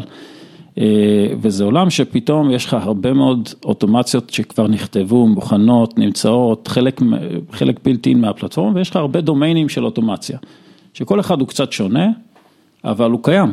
[0.78, 7.00] אה, וזה עולם שפתאום יש לך הרבה מאוד אוטומציות שכבר נכתבו, מוכנות, נמצאות, חלק,
[7.52, 10.38] חלק בלתי מהפלטפורמה, ויש לך הרבה דומיינים של אוטומציה,
[10.94, 12.10] שכל אחד הוא קצת שונה,
[12.84, 13.52] אבל הוא קיים.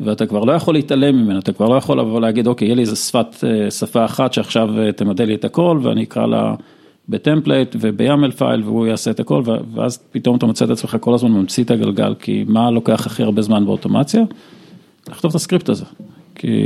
[0.00, 2.82] ואתה כבר לא יכול להתעלם ממנו, אתה כבר לא יכול לבוא להגיד, אוקיי, יהיה לי
[2.82, 6.54] איזה שפת, אה, שפה אחת שעכשיו אה, תמדל לי את הכל ואני אקרא לה
[7.10, 9.42] ב-template וב-YAML file והוא יעשה את הכל
[9.74, 13.22] ואז פתאום אתה מוצא את עצמך כל הזמן ממציא את הגלגל כי מה לוקח הכי
[13.22, 14.22] הרבה זמן באוטומציה?
[15.08, 15.84] לכתוב את הסקריפט הזה.
[16.34, 16.56] כי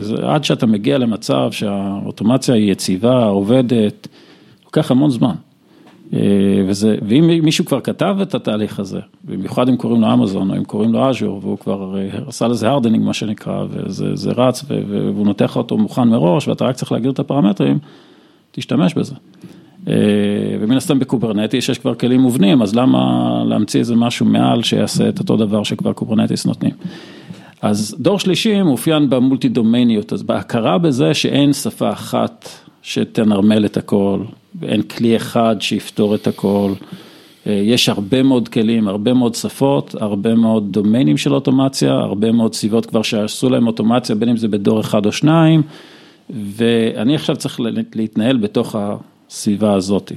[0.00, 4.08] זה, עד שאתה מגיע למצב שהאוטומציה היא יציבה, עובדת,
[4.64, 5.34] לוקח המון זמן.
[6.12, 6.18] אה,
[6.66, 10.64] וזה, ואם מישהו כבר כתב את התהליך הזה, במיוחד אם קוראים לו אמזון או אם
[10.64, 15.44] קוראים לו אג'ור והוא כבר אה, עשה לזה hardening מה שנקרא וזה רץ והוא נותן
[15.44, 17.78] לך אותו מוכן מראש ואתה רק צריך להגדיר את הפרמטרים,
[18.52, 19.14] תשתמש בזה.
[19.88, 19.94] אה,
[20.60, 22.98] ומן הסתם בקוברנטיס יש כבר כלים מובנים, אז למה
[23.46, 26.72] להמציא איזה משהו מעל שיעשה את אותו דבר שכבר קוברנטיס נותנים.
[27.62, 32.48] אז דור שלישי מאופיין במולטי דומייניות, אז בהכרה בזה שאין שפה אחת
[32.82, 34.20] שתנרמל את הכל,
[34.60, 36.72] ואין כלי אחד שיפתור את הכל.
[37.46, 42.54] אה, יש הרבה מאוד כלים, הרבה מאוד שפות, הרבה מאוד דומיינים של אוטומציה, הרבה מאוד
[42.54, 45.62] סביבות כבר שעשו להם אוטומציה, בין אם זה בדור אחד או שניים,
[46.30, 47.60] ואני עכשיו צריך
[47.94, 48.76] להתנהל בתוך
[49.30, 50.14] הסביבה הזאתי.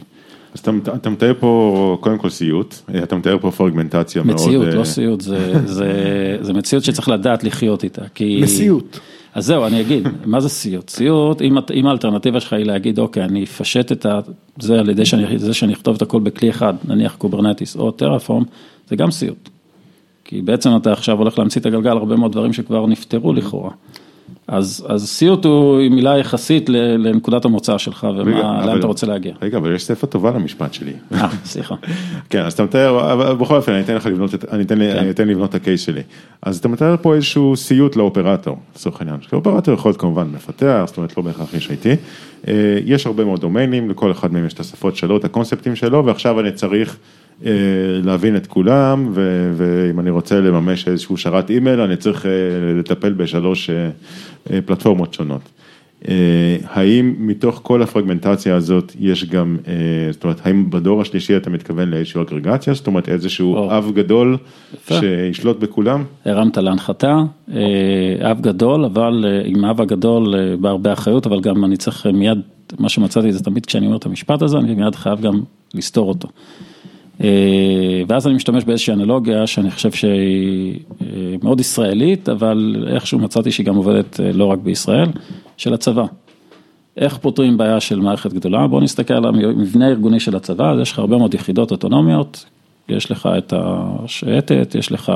[0.54, 4.68] אז אתה, אתה מתאר פה קודם כל סיוט, אתה מתאר פה פרגמנטציה מציאות, מאוד...
[4.68, 8.02] מציאות, לא סיוט, זה, זה, זה מציאות שצריך לדעת לחיות איתה.
[8.16, 8.40] כי...
[8.44, 9.00] מסיוט.
[9.34, 10.90] אז זהו, אני אגיד, מה זה סיוט?
[10.90, 14.06] סיוט, אם, אם האלטרנטיבה שלך היא להגיד, אוקיי, אני אפשט את
[14.60, 18.44] זה על ידי שאני, זה שאני אכתוב את הכל בכלי אחד, נניח קוברנטיס או טרפורם,
[18.90, 19.50] זה גם סיוט.
[20.26, 23.72] כי בעצם אתה עכשיו הולך להמציא את הגלגל, הרבה מאוד דברים שכבר נפתרו לכאורה.
[24.48, 29.34] אז, אז סיוט הוא מילה יחסית לנקודת המוצא שלך ולאן אתה רוצה להגיע.
[29.42, 30.94] רגע, אבל יש ספר טובה למשפט שלי.
[31.14, 31.76] אה, סליחה.
[32.30, 34.98] כן, אז אתה מתאר, בכל אופן, אני אתן לך לבנות, אני אתן, כן.
[34.98, 36.02] אני אתן לבנות את הקייס שלי.
[36.42, 39.20] אז אתה מתאר פה איזשהו סיוט לאופרטור, לצורך העניין.
[39.34, 41.86] אופרטור יכול להיות כמובן מפתח, זאת אומרת לא בהכרח יש IT.
[42.48, 42.54] אה,
[42.86, 46.40] יש הרבה מאוד דומיינים, לכל אחד מהם יש את השפות שלו, את הקונספטים שלו, ועכשיו
[46.40, 46.98] אני צריך
[47.46, 47.52] אה,
[48.04, 49.12] להבין את כולם,
[49.56, 52.26] ואם אני רוצה לממש איזשהו שרת אימייל, אני צריך
[52.80, 53.70] לטפל בשלוש
[54.66, 55.42] פלטפורמות שונות.
[56.64, 59.58] האם מתוך כל הפרגמנטציה הזאת יש גם,
[60.12, 63.78] זאת אומרת, האם בדור השלישי אתה מתכוון לאיזושהי אגרגציה, זאת אומרת איזשהו או.
[63.78, 64.38] אב גדול.
[64.88, 66.04] שישלוט בכולם?
[66.26, 67.18] הרמת להנחתה,
[68.22, 72.38] אב גדול, אבל עם אב הגדול בהרבה אחריות, אבל גם אני צריך מיד,
[72.80, 75.42] מה שמצאתי זה תמיד כשאני אומר את המשפט הזה, אני מיד חייב גם
[75.74, 76.28] לסתור אותו.
[78.08, 80.80] ואז אני משתמש באיזושהי אנלוגיה שאני חושב שהיא
[81.44, 85.08] מאוד ישראלית, אבל איכשהו מצאתי שהיא גם עובדת לא רק בישראל,
[85.58, 86.06] של הצבא.
[86.98, 88.68] איך פותרים בעיה של מערכת גדולה?
[88.68, 92.46] בואו נסתכל על המבנה הארגוני של הצבא, אז יש לך הרבה מאוד יחידות אוטונומיות,
[92.90, 95.12] יש לך את השייטת, יש לך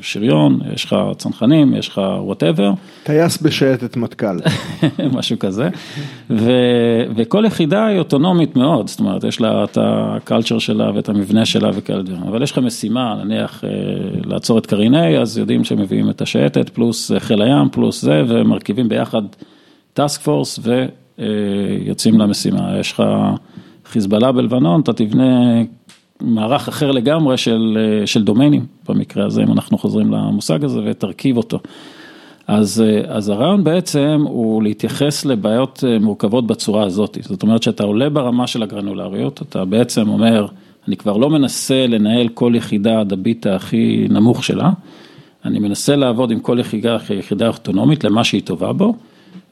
[0.00, 2.72] שריון, יש לך צנחנים, יש לך וואטאבר.
[3.02, 4.36] טייס בשייטת מטכ"ל.
[5.18, 5.68] משהו כזה,
[6.30, 6.50] ו,
[7.16, 11.70] וכל יחידה היא אוטונומית מאוד, זאת אומרת, יש לה את הקלצ'ר שלה ואת המבנה שלה
[11.74, 13.64] וכאלה דברים, אבל יש לך משימה, נניח
[14.24, 18.88] לעצור את קרין A, אז יודעים שמביאים את השייטת, פלוס חיל הים, פלוס זה, ומרכיבים
[18.88, 19.22] ביחד
[19.92, 20.60] טאסק פורס
[21.18, 22.78] ויוצאים למשימה.
[22.80, 23.02] יש לך
[23.86, 25.62] חיזבאללה בלבנון, אתה תבנה
[26.20, 31.58] מערך אחר לגמרי של, של דומיינים, במקרה הזה, אם אנחנו חוזרים למושג הזה, ותרכיב אותו.
[32.46, 38.46] אז, אז הרעיון בעצם הוא להתייחס לבעיות מורכבות בצורה הזאת, זאת אומרת שאתה עולה ברמה
[38.46, 40.46] של הגרנולריות, אתה בעצם אומר,
[40.88, 44.70] אני כבר לא מנסה לנהל כל יחידה עד הביט הכי נמוך שלה,
[45.44, 48.94] אני מנסה לעבוד עם כל יחידה כיחידה אוטונומית למה שהיא טובה בו,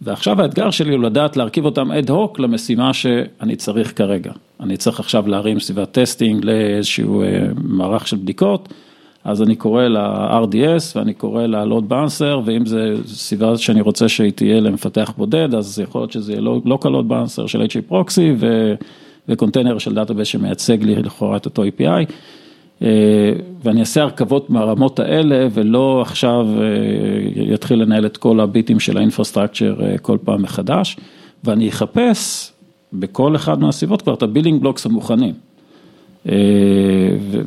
[0.04, 4.32] ועכשיו האתגר שלי הוא לדעת להרכיב אותם אד הוק למשימה שאני צריך כרגע.
[4.60, 7.22] אני צריך עכשיו להרים סביבת testing לאיזשהו
[7.64, 8.68] מערך של בדיקות,
[9.24, 14.60] אז אני קורא ל-RDS ואני קורא ל-Load Balancer, ואם זה סביבה שאני רוצה שהיא תהיה
[14.60, 18.44] למפתח בודד, אז יכול להיות שזה יהיה Local Load Balancer של HA Proxy
[19.28, 22.12] ו-container של database שמייצג לי לכאורה את אותו API.
[23.62, 26.46] ואני אעשה הרכבות מהרמות האלה ולא עכשיו
[27.36, 30.96] אתחיל לנהל את כל הביטים של ה-infrastructure כל פעם מחדש,
[31.44, 32.52] ואני אחפש
[32.92, 35.34] בכל אחד מהסביבות כבר את ה-building blocks המוכנים.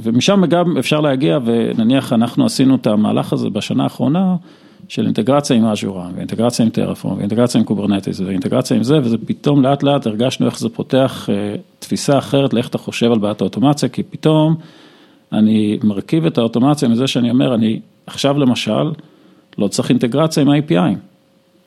[0.03, 4.35] ומשם גם אפשר להגיע ונניח אנחנו עשינו את המהלך הזה בשנה האחרונה
[4.87, 9.61] של אינטגרציה עם אג'ורה ואינטגרציה עם טרפורם ואינטגרציה עם קוברנטיס ואינטגרציה עם זה וזה פתאום
[9.61, 11.29] לאט לאט הרגשנו איך זה פותח
[11.79, 14.55] תפיסה אחרת לאיך אתה חושב על בעיית האוטומציה כי פתאום
[15.35, 18.91] אני מרכיב את האוטומציה מזה שאני אומר, אני עכשיו למשל
[19.57, 20.95] לא צריך אינטגרציה עם ה-API.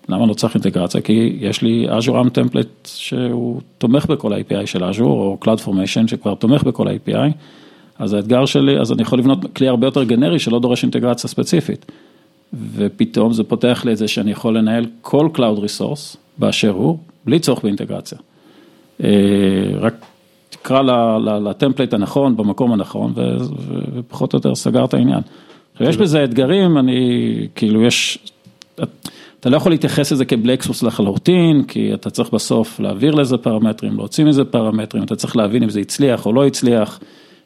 [0.09, 1.01] למה לא צריך אינטגרציה?
[1.01, 6.07] כי יש לי Azure ARM template שהוא תומך בכל ה-API של Azure, או Cloud Formation
[6.07, 7.33] שכבר תומך בכל ה-API,
[7.99, 11.87] אז האתגר שלי, אז אני יכול לבנות כלי הרבה יותר גנרי שלא דורש אינטגרציה ספציפית.
[12.75, 17.39] ופתאום זה פותח לי את זה שאני יכול לנהל כל Cloud Resource באשר הוא, בלי
[17.39, 18.19] צורך באינטגרציה.
[19.81, 19.95] רק
[20.63, 20.83] תקרא
[21.41, 23.13] ל-template הנכון, במקום הנכון,
[23.95, 25.21] ופחות או יותר סגר את העניין.
[25.81, 27.01] יש בזה אתגרים, אני,
[27.55, 28.19] כאילו יש,
[29.41, 33.97] אתה לא יכול להתייחס לזה כ-black box לחלוטין, כי אתה צריך בסוף להעביר לזה פרמטרים,
[33.97, 37.01] להוציא מזה פרמטרים, אתה צריך להבין אם זה הצליח או לא הצליח,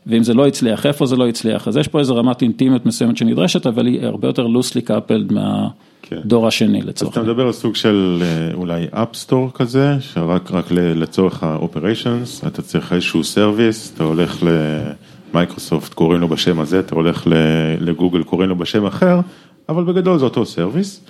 [0.06, 3.16] ואם זה לא הצליח, איפה זה לא הצליח, אז יש פה איזו רמת אינטימיות מסוימת
[3.16, 5.68] שנדרשת, אבל היא הרבה יותר loosely coupled מה...
[6.24, 7.12] דור השני לצורך.
[7.12, 8.22] אז אתה מדבר על סוג של
[8.54, 14.42] אולי App Store כזה, שרק רק לצורך ה-operations, אתה צריך איזשהו service, אתה הולך
[15.32, 17.26] למייקרוסופט, קוראים לו בשם הזה, אתה הולך
[17.80, 19.20] לגוגל, קוראים לו בשם אחר,
[19.68, 21.04] אבל בגדול זה אותו service.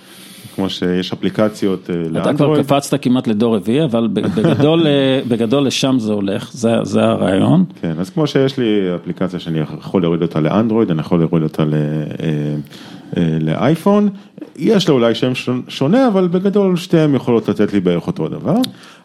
[0.55, 2.17] כמו שיש אפליקציות לאנדרואיד.
[2.17, 4.85] אתה כבר קפצת כמעט לדור רביעי, אבל בגדול,
[5.27, 7.65] בגדול לשם זה הולך, זה, זה הרעיון.
[7.81, 11.63] כן, אז כמו שיש לי אפליקציה שאני יכול להוריד אותה לאנדרואיד, אני יכול להוריד אותה
[13.17, 14.09] לאייפון,
[14.55, 15.31] יש לה אולי שם
[15.67, 18.57] שונה, אבל בגדול שתיהן יכולות לתת לי בערך אותו דבר.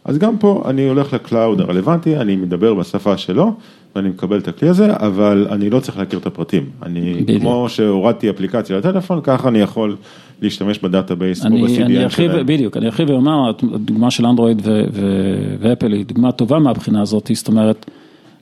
[0.04, 3.54] אז גם פה אני הולך ל cloud הרלוונטי, אני מדבר בשפה שלו,
[3.96, 6.64] ואני מקבל את הכלי הזה, אבל אני לא צריך להכיר את הפרטים.
[6.82, 7.42] אני, בדיוק.
[7.42, 9.96] כמו שהורדתי אפליקציה לטלפון, ככה אני יכול
[10.42, 12.46] להשתמש ב database או ב-CDN שלהם.
[12.46, 14.62] בדיוק, אני ארחיב ואומר, הדוגמה של אנדרואיד
[15.60, 17.90] ואפל היא דוגמה טובה מהבחינה הזאת, זאת אומרת,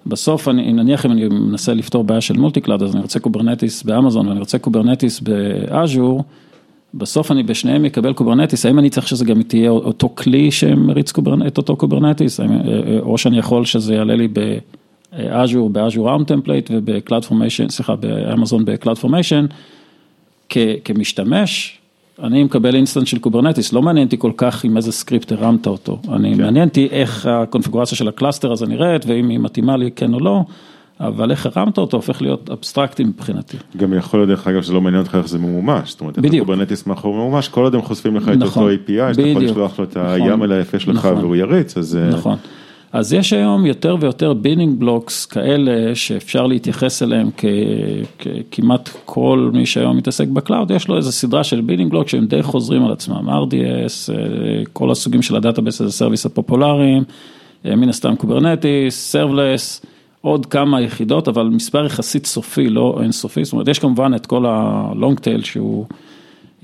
[0.06, 3.82] בסוף, אני, נניח אם אני מנסה לפתור בעיה של multi cloud, אז אני רוצה Kubernetes
[3.82, 6.24] באמזון ואני רוצה Kubernetes באז'ור,
[6.94, 11.46] בסוף אני בשניהם אקבל Kubernetes, האם אני צריך שזה גם תהיה אותו כלי שמריץ קוברנ...
[11.46, 12.40] את אותו Kubernetes,
[13.00, 14.28] או שאני יכול שזה יעלה לי
[15.16, 19.46] באז'ור, ב-Azure ARM template וב CloudFormation, סליחה, באמזון ב CloudFormation,
[20.84, 21.78] כמשתמש,
[22.22, 25.98] אני מקבל instance של Kubernetes, לא מעניין אותי כל כך עם איזה script הרמת אותו,
[26.12, 26.42] אני כן.
[26.42, 30.20] מעניין אותי איך הקונפיגורציה של ה cluster הזה נראית, ואם היא מתאימה לי כן או
[30.20, 30.42] לא.
[31.00, 33.56] אבל איך הרמת אותו הופך להיות אבסטרקטי מבחינתי.
[33.76, 36.46] גם יכול להיות דרך אגב שזה לא מעניין אותך איך זה ממומש, זאת אומרת, בדיוק.
[36.46, 39.78] Kubernetes מאחור ממומש, כל עוד הם חושפים לך נכון, את אותו API, שאתה יכול לשלוח
[39.78, 41.96] לו את נכון, ה-YAML היפה שלך נכון, והוא יריץ, אז...
[41.96, 42.36] אה, נכון.
[42.92, 47.30] אז יש היום יותר ויותר building blocks כאלה שאפשר להתייחס אליהם
[48.50, 52.26] ככמעט כל מי שהיום מתעסק ב cloud, יש לו איזה סדרה של building blocks שהם
[52.26, 54.16] די חוזרים על עצמם, RDS, אה,
[54.72, 57.04] כל הסוגים של ה database הזה, service הפופולריים,
[57.66, 59.86] אה, מן הסתם Kubernetes, serverless.
[60.20, 64.44] עוד כמה יחידות, אבל מספר יחסית סופי, לא אינסופי, זאת אומרת, יש כמובן את כל
[64.46, 65.86] ה long tail שהוא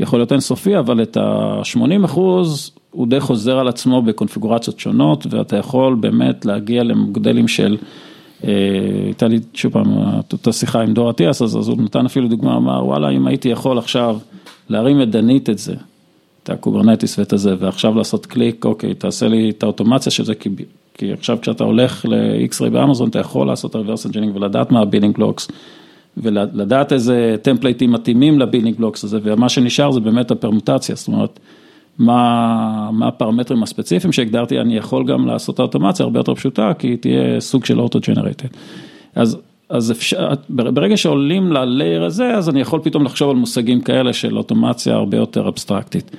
[0.03, 5.57] יכול להיות אינסופי, אבל את ה-80 אחוז הוא די חוזר על עצמו בקונפיגורציות שונות, ואתה
[5.57, 7.77] יכול באמת להגיע למודלים של,
[8.45, 8.51] אה,
[9.05, 9.99] הייתה לי שוב פעם
[10.33, 13.79] אותה שיחה עם דור אטיאס, אז הוא נתן אפילו דוגמה, אמר וואלה, אם הייתי יכול
[13.79, 14.19] עכשיו
[14.69, 15.75] להרים ידנית את זה,
[16.43, 20.35] את ה Kubernetes ואת הזה, ועכשיו לעשות קליק, אוקיי, תעשה לי את האוטומציה של זה,
[20.35, 20.49] כי
[20.95, 25.14] כי עכשיו כשאתה הולך ל-X-Ray באמזון, אתה יכול לעשות reverse engineering ולדעת מה ה building
[25.14, 25.49] blocks,
[26.16, 31.40] ולדעת איזה template־ים מתאימים ל building blocks הזה, ומה שנשאר זה באמת הפרמוטציה, זאת אומרת,
[31.98, 36.96] מה, מה הפרמטרים הספציפיים שהגדרתי, אני יכול גם לעשות האוטומציה הרבה יותר פשוטה, כי היא
[36.96, 38.49] תהיה סוג של auto-generated.
[39.14, 44.12] אז, אז אפשר, ברגע שעולים ללייר הזה, אז אני יכול פתאום לחשוב על מושגים כאלה
[44.12, 46.11] של אוטומציה הרבה יותר אבסטרקטית.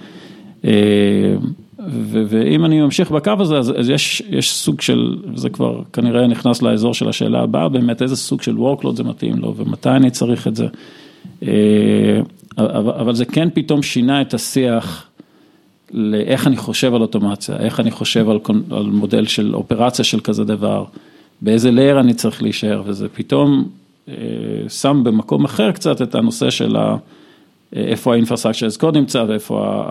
[1.89, 6.61] ואם אני ממשיך בקו הזה, אז אז יש יש סוג של, וזה כבר כנראה נכנס
[6.61, 10.47] לאזור של השאלה הבאה, באמת איזה סוג של workload זה מתאים לו ומתי אני צריך
[10.47, 10.67] את זה.
[11.43, 12.21] אה,
[12.99, 15.07] אבל זה כן פתאום שינה את השיח
[15.91, 18.39] לאיך אני חושב על אוטומציה, איך אני חושב על
[18.71, 20.85] על מודל של אופרציה של כזה דבר,
[21.41, 23.69] באיזה layer אני צריך להישאר, וזה פתאום
[24.09, 24.13] אה,
[24.69, 26.95] שם במקום אחר קצת את הנושא של ה...
[27.75, 29.83] איפה ה-infrastructure as code נמצא ואיפה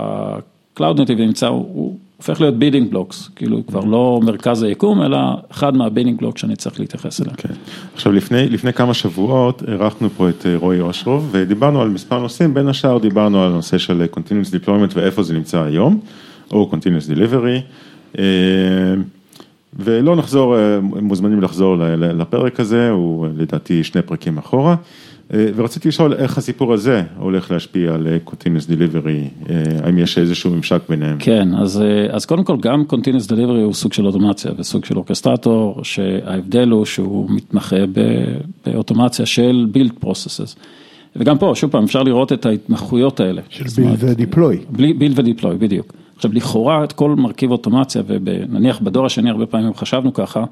[0.79, 5.19] Cloud Native נמצא, הוא הופך להיות building blocks, כאילו כבר לא מרכז היקום, אלא
[5.51, 7.37] אחד מה building blocks שאני צריך להתייחס אליהם.
[7.37, 7.55] Okay.
[7.95, 12.55] עכשיו לפני, לפני כמה שבועות אירחנו פה את אה, רועי אושרוב ודיברנו על מספר נושאים,
[12.55, 16.01] בין השאר דיברנו על נושא של Continuous Deployment ואיפה זה נמצא היום,
[16.51, 17.61] או Continuous Delivery.
[18.19, 18.25] אה,
[19.79, 24.77] ולא נחזור, אה, מוזמנים לחזור לפרק הזה, הוא לדעתי שני פרקים אחורה.
[25.33, 30.19] אה, ורציתי לשאול איך הסיפור הזה הולך להשפיע על אה, Continuous Delivery, אה, האם יש
[30.19, 31.17] איזשהו ממשק ביניהם?
[31.19, 35.85] כן, אז, אז קודם כל גם Continuous Delivery הוא סוג של אוטומציה וסוג של אורקסטרטור,
[35.85, 37.77] שההבדל הוא שהוא מתמחה
[38.67, 40.57] באוטומציה של Build Processes.
[41.17, 43.43] וגם פה, שוב פעם, אפשר לראות את ההתמחויות האלה.
[43.49, 44.77] של Build ו-Deploy.
[44.79, 45.93] Build ו-Deploy, בדיוק.
[46.17, 50.45] עכשיו, לכאורה את כל מרכיב אוטומציה, ונניח בדור השני הרבה פעמים חשבנו ככה,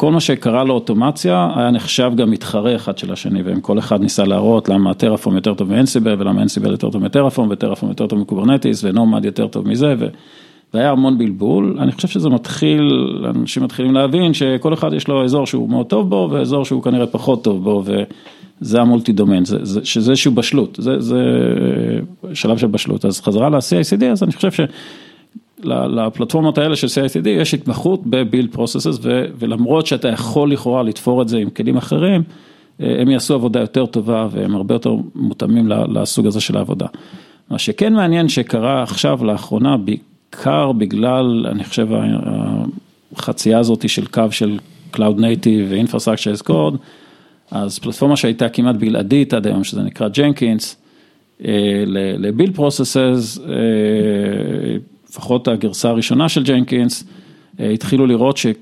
[0.00, 4.24] כל מה שקרה לאוטומציה היה נחשב גם מתחרה אחד של השני, והם כל אחד ניסה
[4.24, 7.90] להראות למה Terraform יותר טוב מ Ansible, ולמה Ansible יותר טוב מ Terraform, ו Terraform
[7.90, 10.06] יותר טוב מ Kubernetes, ו Nomad יותר טוב מזה, ו...
[10.74, 15.46] והיה המון בלבול, אני חושב שזה מתחיל, אנשים מתחילים להבין שכל אחד יש לו אזור
[15.46, 19.58] שהוא מאוד טוב בו, ואזור שהוא כנראה פחות טוב בו, וזה ה multi domain, זה,
[19.62, 21.22] זה, שזה איזשהו בשלות, זה, זה
[22.34, 24.60] שלב של בשלות, אז חזרה ל-CICD, אז אני חושב ש...
[25.64, 29.06] לפלטפורמות האלה של CICD יש התמחות ב-build processes
[29.38, 32.22] ולמרות שאתה יכול לכאורה לתפור את זה עם כלים אחרים,
[32.80, 36.86] אה, הם יעשו עבודה יותר טובה והם הרבה יותר מותאמים לסוג הזה של העבודה.
[37.50, 41.88] מה שכן מעניין שקרה עכשיו לאחרונה, בעיקר בגלל, אני חושב,
[43.16, 44.58] החצייה הזאת של קו של
[44.94, 46.76] Cloud Native ו-Infrastructure as Code,
[47.50, 50.76] אז פלטפורמה שהייתה כמעט בלעדית עד היום, שזה נקרא ג'נקינס,
[51.44, 54.76] אה, ל-build processes, אה,
[55.10, 57.04] לפחות הגרסה הראשונה של ג'נקינס,
[57.60, 58.54] אה, התחילו לראות שהיא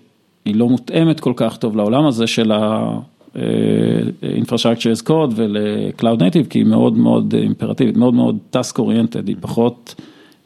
[0.46, 6.66] לא מותאמת כל כך טוב לעולם הזה של ה-infrastructure as code ול-cloud native, כי היא
[6.66, 9.94] מאוד מאוד אימפרטיבית, מאוד מאוד task oriented, היא פחות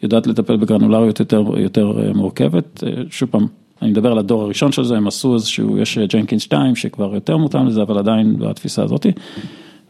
[0.03, 2.85] יודעת לטפל בגרנולריות יותר, יותר אה, מורכבת.
[2.87, 3.47] אה, שוב פעם,
[3.83, 7.37] אני מדבר על הדור הראשון של זה, הם עשו איזשהו, יש Jenkins 2 שכבר יותר
[7.37, 9.13] מותאם לזה, אבל עדיין בתפיסה הזאתי.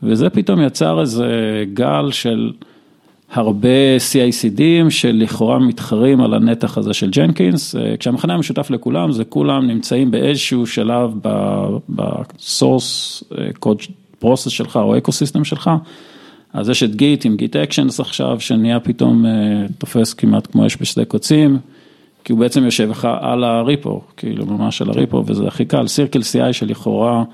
[0.03, 2.53] וזה פתאום יצר איזה גל של...
[3.33, 9.67] הרבה CI/CD־ים שלכאורה מתחרים על הנתח הזה של Jenkins, אה, כשהמכנה המשותף לכולם זה כולם
[9.67, 11.11] נמצאים באיזשהו שלב
[11.89, 13.23] ב source
[13.59, 13.83] code
[14.19, 15.71] process שלך או ecosystem שלך,
[16.53, 19.31] אז יש את Git עם Git Actions עכשיו שנהיה פתאום אה,
[19.79, 21.59] תופס כמעט כמו אש בשדה קוצים,
[22.25, 25.65] כי הוא בעצם יושב לך על ה repo, כאילו ממש על ה repo, וזה הכי
[25.65, 27.25] קל, CircleCI שלכאורה, אה,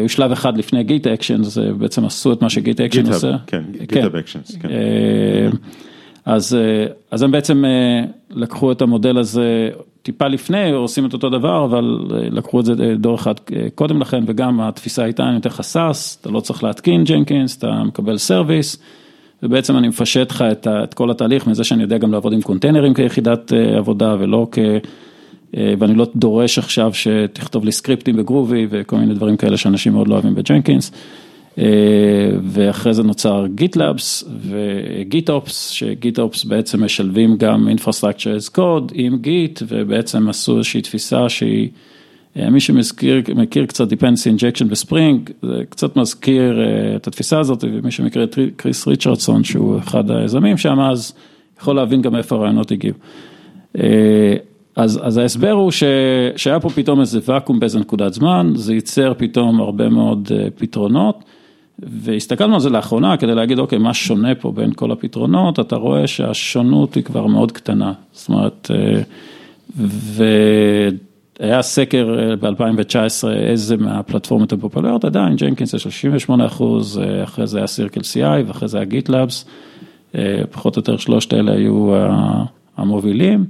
[0.00, 3.36] הוא שלב אחד לפני Git Actions, בעצם עשו את מה ש Git Action עושה.
[3.46, 4.68] כן, Git Actions, כן.
[6.24, 6.56] אז,
[7.10, 7.64] אז הם בעצם
[8.30, 9.70] לקחו את המודל הזה
[10.02, 13.34] טיפה לפני, עושים את אותו דבר, אבל לקחו את זה דור אחד
[13.74, 18.18] קודם לכן, וגם התפיסה הייתה, אני יותר SaaS, אתה לא צריך להתקין Jenkins, אתה מקבל
[18.18, 18.78] service.
[19.42, 22.94] ובעצם אני מפשט לך את, את כל התהליך מזה שאני יודע גם לעבוד עם container־ים
[22.94, 24.58] כיחידת אה, עבודה ולא כ...
[25.56, 29.92] אה, ואני לא דורש עכשיו שתכתוב לי script־ים ב Groovy וכל מיני דברים כאלה שאנשים
[29.92, 30.92] מאוד לא אוהבים ב Jenkins.
[31.58, 31.64] אה,
[32.42, 39.18] ואחרי זה נוצר GitLabs ו GitOps, ש GitOps בעצם משלבים גם Infrastructure as Code עם
[39.20, 41.68] Git ובעצם עשו איזושהי תפיסה שהיא
[42.36, 46.60] אה, מי שמזכיר, מכיר קצת Dependency Injection ב Spring, זה קצת מזכיר
[46.96, 51.12] את התפיסה הזאת, ומי שמכיר את קריס ריצ'רדסון, שהוא אחד היזמים שם, אז
[51.60, 52.94] יכול להבין גם איפה הרעיונות הגיעו.
[54.78, 55.82] אה, אז, אז ההסבר הוא ש,
[56.36, 61.24] שהיה פה פתאום איזה ואקום באיזה נקודת זמן, זה ייצר פתאום הרבה מאוד פתרונות,
[61.78, 66.06] והסתכלנו על זה לאחרונה כדי להגיד, אוקיי, מה שונה פה בין כל הפתרונות, אתה רואה
[66.06, 68.70] שהשונות היא כבר מאוד קטנה, זאת אומרת,
[69.78, 70.24] ו...
[71.40, 77.58] היה סקר אה, ב-2019 איזה מהפלטפורמות הפופולריות, עדיין Jenkins זה 38 אחוז, אה, אחרי זה
[77.58, 79.44] היה CircleCI ואחרי זה היה GitLabs,
[80.14, 81.94] אה, פחות או יותר שלושת אלה היו
[82.76, 83.44] המובילים,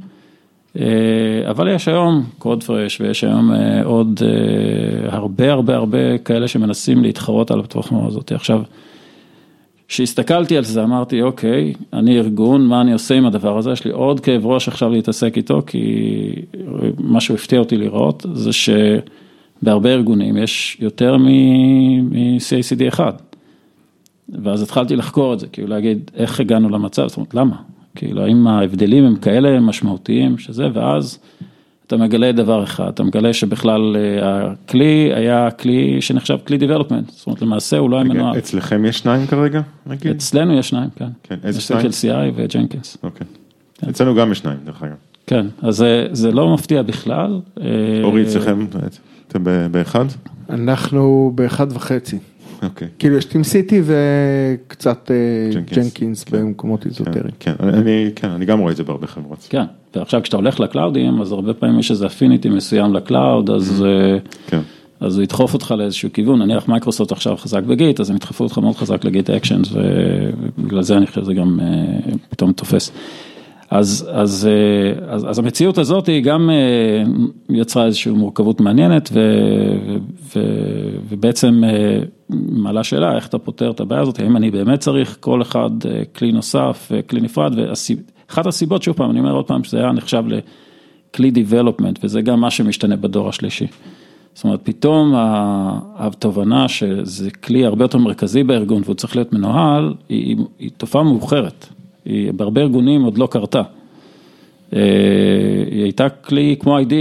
[1.51, 3.51] אבל יש היום קודפרש ויש היום
[3.85, 4.23] עוד
[5.09, 8.33] הרבה הרבה הרבה כאלה שמנסים להתחרות על הפלטפורמה הזאת.
[8.33, 8.63] עכשיו,
[9.89, 13.91] כשהסתכלתי על זה אמרתי אוקיי, אני ארגון, מה אני עושה עם הדבר הזה, יש לי
[13.91, 16.33] עוד כאב ראש עכשיו להתעסק איתו, כי
[16.99, 23.13] מה שהפתיע אותי לראות זה שבהרבה ארגונים יש יותר מ-CACD אחד.
[24.43, 27.57] ואז התחלתי לחקור את זה, כאילו להגיד איך הגענו למצב, זאת אומרת למה,
[27.97, 31.19] כאילו האם ההבדלים הם כאלה משמעותיים שזה, ואז
[31.87, 37.27] אתה מגלה דבר אחד, אתה מגלה שבכלל אה, הכלי היה כלי שנחשב כלי דיבלופמנט, זאת
[37.27, 38.39] אומרת למעשה הוא לא היה מנוהל.
[38.39, 40.17] אצלכם יש שניים כרגע, נגיד?
[40.17, 41.09] אצלנו יש שניים, כן.
[41.23, 41.87] כן, איזה שניים?
[41.87, 42.97] יש CI וג'נקינס.
[43.03, 43.27] אוקיי.
[43.79, 43.89] כן.
[43.89, 44.95] אצלנו גם יש שניים, דרך אגב.
[45.27, 47.41] כן, אז זה לא מפתיע בכלל.
[47.61, 47.67] אה,
[48.03, 48.67] אורי, אצלכם,
[49.29, 50.05] אתם באחד?
[50.51, 52.19] אנחנו באחד וחצי.
[52.63, 52.89] אוקיי.
[52.99, 56.37] כאילו יש TeamCity וקצת אה, Jenkins כן.
[56.37, 57.35] במקומות אזוטריים.
[57.41, 59.47] כן, אני, כן, אני גם רואה את זה בהרבה חברות.
[59.51, 59.65] כן,
[59.97, 63.85] ועכשיו כשאתה הולך ל cloud־ים, אז הרבה פעמים יש איזה affinity מסוים ל cloud, אז...
[63.87, 64.61] אה, כן.
[65.01, 68.45] אז הוא ידחוף אותך לאיזשהו כיוון, נניח מייקרוסופט עכשיו חזק ב Git, אז הם ידחפו
[68.45, 72.93] אותך מאוד חזק ל Git Actions, ובגלל זה אני חושב שזה גם אה, פתאום תופס.
[73.71, 77.03] אז, אז, אה, אז, אז המציאות הזאת היא גם אה,
[77.49, 79.21] יצרה איזושהי מורכבות מעניינת ו,
[80.37, 80.41] ו,
[81.09, 81.99] ובעצם אה,
[82.31, 85.71] מעלה שאלה איך אתה פותר את הבעיה הזאת, האם אני באמת צריך כל אחד
[86.17, 90.25] כלי נוסף, כלי נפרד, ואחת הסיבות, שוב פעם, אני אומר עוד פעם, שזה היה נחשב
[90.27, 93.67] לכלי דיבלופמנט וזה גם מה שמשתנה בדור השלישי.
[94.35, 95.13] זאת אומרת, פתאום
[95.97, 101.69] התובנה שזה כלי הרבה יותר מרכזי בארגון והוא צריך להיות מנוהל, היא, היא תופעה מאוחרת.
[102.07, 103.63] היא בהרבה ארגונים עוד לא קרתה.
[104.73, 104.81] אה,
[105.71, 106.93] היא הייתה כלי כמו IDE,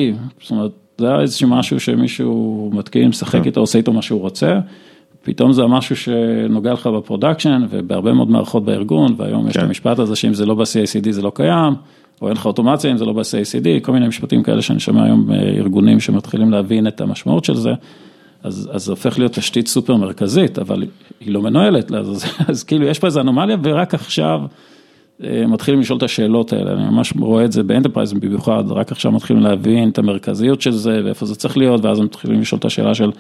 [0.41, 3.45] זאת אומרת, זה היה איזשהו משהו שמישהו מתקין, משחק כן.
[3.45, 4.59] איתו, עושה איתו מה שהוא רוצה,
[5.23, 9.49] פתאום זה משהו שנוגע לך ב-production ובהרבה מאוד מערכות בארגון, והיום כן.
[9.49, 9.67] יש את כן.
[9.67, 11.73] המשפט הזה שאם זה לא ב-CICD זה לא קיים,
[12.21, 15.27] או אין לך אוטומציה אם זה לא ב-CICD, כל מיני משפטים כאלה שאני שומע היום
[15.27, 17.73] בארגונים שמתחילים להבין את המשמעות של זה.
[18.43, 20.83] אז, אז זה הופך להיות תשתית סופר מרכזית, אבל
[21.19, 24.41] היא לא מנוהלת, אז, אז, אז כאילו יש פה איזה אנומליה ורק עכשיו
[25.19, 29.43] מתחילים לשאול את השאלות האלה, אני ממש רואה את זה ב-enterprise במיוחד, רק עכשיו מתחילים
[29.43, 32.95] להבין את המרכזיות של זה ואיפה זה צריך להיות, ואז הם מתחילים לשאול את השאלה
[32.95, 33.11] של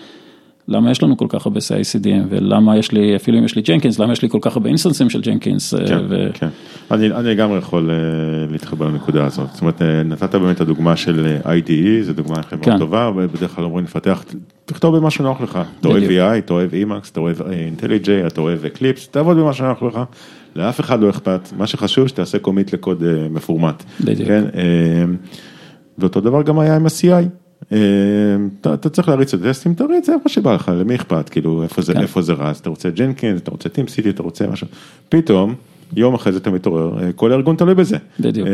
[0.67, 3.99] למה יש לנו כל כך הרבה CICDים ולמה יש לי, אפילו אם יש לי Jenkins,
[3.99, 5.73] למה יש לי כל כך הרבה אינסטנסים של Jenkins.
[5.73, 6.27] אה, כן, ו...
[6.33, 6.47] כן,
[6.91, 7.95] אני, אני לגמרי יכול אה,
[8.51, 12.79] להתחבר לנקודה הזאת, זאת אומרת נתת באמת את הדוגמה של IDE, זו דוגמה חברה כן.
[12.79, 14.23] טובה, ובדרך כלל אומרים לפתח,
[14.65, 18.59] תכתוב במה שנוח לך, אתה אוהב VI, אתה אוהב Emacs, אתה אוהב IntelliJ, אתה אוהב
[18.65, 19.99] Eclipse, תעבוד במה שנוח לך.
[20.55, 23.83] לאף אחד לא אכפת, מה שחשוב שתעשה commit לקוד אה, מפורמט.
[24.01, 24.27] בדיוק.
[24.27, 24.43] כן?
[24.55, 25.05] אה,
[25.97, 27.25] ואותו דבר גם היה עם ה-CI.
[27.71, 27.77] אה,
[28.61, 31.93] אתה, אתה צריך להריץ את הטסטים, תריץ איפה שבא לך, למי אכפת, כאילו איפה זה,
[31.93, 32.01] כן.
[32.01, 34.67] איפה זה רץ, אתה רוצה Jenkins, אתה רוצה TeamCity, אתה רוצה משהו,
[35.09, 35.55] פתאום,
[35.95, 37.97] יום אחרי זה אתה מתעורר, כל הארגון תלוי בזה.
[38.19, 38.47] בדיוק,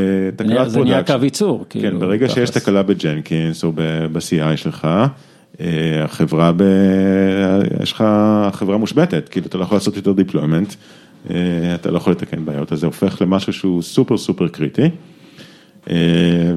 [0.67, 1.65] זה נהיה קו ייצור.
[1.69, 3.71] כן, כאילו, ברגע שיש תקלה ב-Jenkins או
[4.11, 4.87] ב-CI שלך,
[6.03, 6.63] החברה, ב...
[7.83, 8.03] יש לך
[8.51, 10.73] חברה מושבתת, כאילו אתה לא יכול לעשות יותר deployment.
[11.29, 14.89] אה, אתה לא יכול לתקן בעיות, אז זה הופך למשהו שהוא סופר סופר קריטי,
[15.89, 15.95] אה,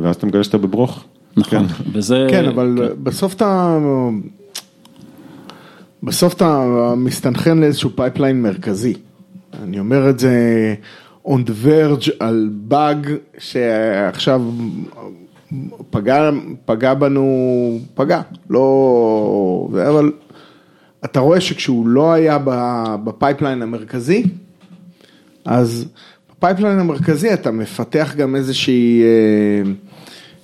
[0.03, 1.05] ואז אתה מגלה שאתה בברוך.
[1.37, 1.85] נכון, כן.
[1.93, 2.27] וזה...
[2.31, 3.05] כן, אבל כן.
[3.05, 3.79] בסוף אתה...
[6.03, 6.65] בסוף אתה
[6.97, 8.95] מסתנכרן לאיזשהו פייפליין מרכזי.
[9.63, 10.75] אני אומר את זה
[11.27, 14.43] on the verge על באג שעכשיו
[15.91, 16.31] פגע,
[16.65, 20.13] פגע בנו, פגע, לא, אבל
[21.05, 22.39] אתה רואה שכשהוא לא היה
[23.05, 24.25] ב-pipeline המרכזי,
[25.45, 25.87] אז
[26.31, 29.73] ב-pipeline המרכזי אתה מפתח גם איזושהי אה,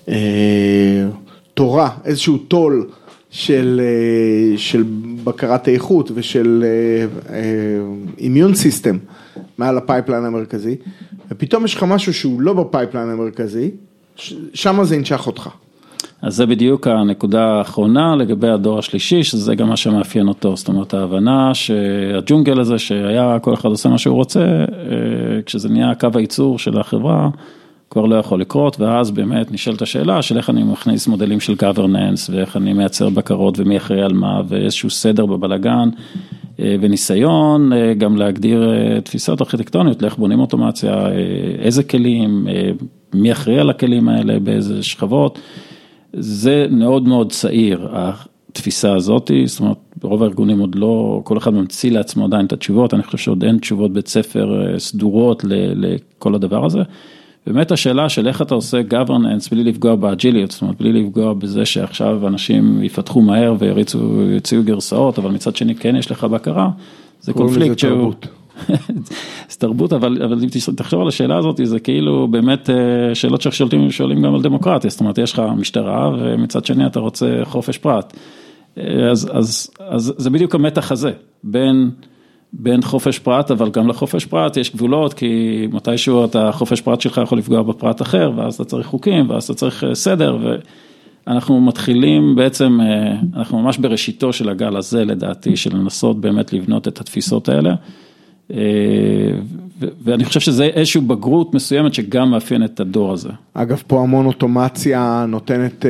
[0.09, 1.09] אה,
[1.55, 2.90] תורה, איזשהו tool
[3.30, 4.84] של, אה, של
[5.24, 6.64] בקרת איכות ושל
[8.18, 10.76] immune אה, system אה, מעל ה-pipeline המרכזי,
[11.30, 13.70] ופתאום יש לך משהו שהוא לא ב-pipeline המרכזי,
[14.55, 15.48] שם זה ינשך אותך.
[16.22, 20.94] אז זה בדיוק הנקודה האחרונה לגבי הדור השלישי, שזה גם מה שמאפיין אותו, זאת אומרת
[20.94, 24.64] ההבנה שהג'ונגל הזה שהיה כל אחד עושה מה שהוא רוצה,
[25.46, 27.28] כשזה נהיה קו הייצור של החברה,
[27.90, 32.32] כבר לא יכול לקרות, ואז באמת נשאלת השאלה של איך אני מכניס מודלים של governance,
[32.32, 35.88] ואיך אני מייצר בקרות ומי אחראי על מה, ואיזשהו סדר בבלגן,
[36.60, 41.08] אה, וניסיון אה, גם להגדיר אה, תפיסות ארכיטקטוניות לאיך בונים אוטומציה,
[41.58, 42.46] איזה כלים,
[43.14, 45.38] מי אחראי על הכלים האלה, באיזה שכבות,
[46.12, 47.88] זה מאוד מאוד צעיר.
[47.92, 52.94] התפיסה הזאת, זאת אומרת, ברוב הארגונים עוד לא, כל אחד ממציא לעצמו עדיין את התשובות,
[52.94, 56.82] אני חושב שעוד אין תשובות בית ספר סדורות לכל הדבר הזה.
[57.46, 61.64] באמת השאלה של איך אתה עושה governance בלי לפגוע באג'יליות, זאת אומרת בלי לפגוע בזה
[61.64, 66.70] שעכשיו אנשים יפתחו מהר ויריצו, יוציאו גרסאות, אבל מצד שני כן יש לך בקרה,
[67.20, 68.12] זה קונפליקט שהוא...
[69.50, 73.90] זה תרבות, אבל, אבל אם תחשוב על השאלה הזאת, זה כאילו באמת אה, שאלות ששואלים
[73.90, 78.16] שואלים גם על דמוקרטיה, זאת אומרת יש לך משטרה ומצד שני אתה רוצה חופש פרט.
[78.78, 81.12] אה, אז, אז, אז זה בדיוק המתח הזה,
[81.44, 81.90] בין
[82.52, 87.20] בין חופש פרט, אבל גם לחופש פרט יש גבולות, כי מתישהו אתה, חופש פרט שלך
[87.22, 90.38] יכול לפגוע בפרט אחר, ואז אתה צריך חוקים, ואז אתה צריך אה, סדר,
[91.26, 92.78] ואנחנו מתחילים בעצם,
[93.36, 97.74] אנחנו ממש בראשיתו של הגל הזה לדעתי, של לנסות באמת לבנות את התפיסות האלה.
[98.55, 98.59] אה,
[100.05, 103.28] ואני חושב שזה איזושהי בגרות מסוימת שגם מאפיינת את הדור הזה.
[103.55, 105.86] אגב, פה המון אוטומציה נותנת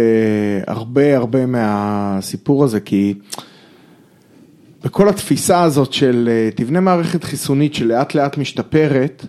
[0.67, 3.15] הרבה הרבה מהסיפור הזה, כי...
[4.85, 9.27] בכל התפיסה הזאת של אה, תבנה מערכת חיסונית שלאט לאט משתפרת,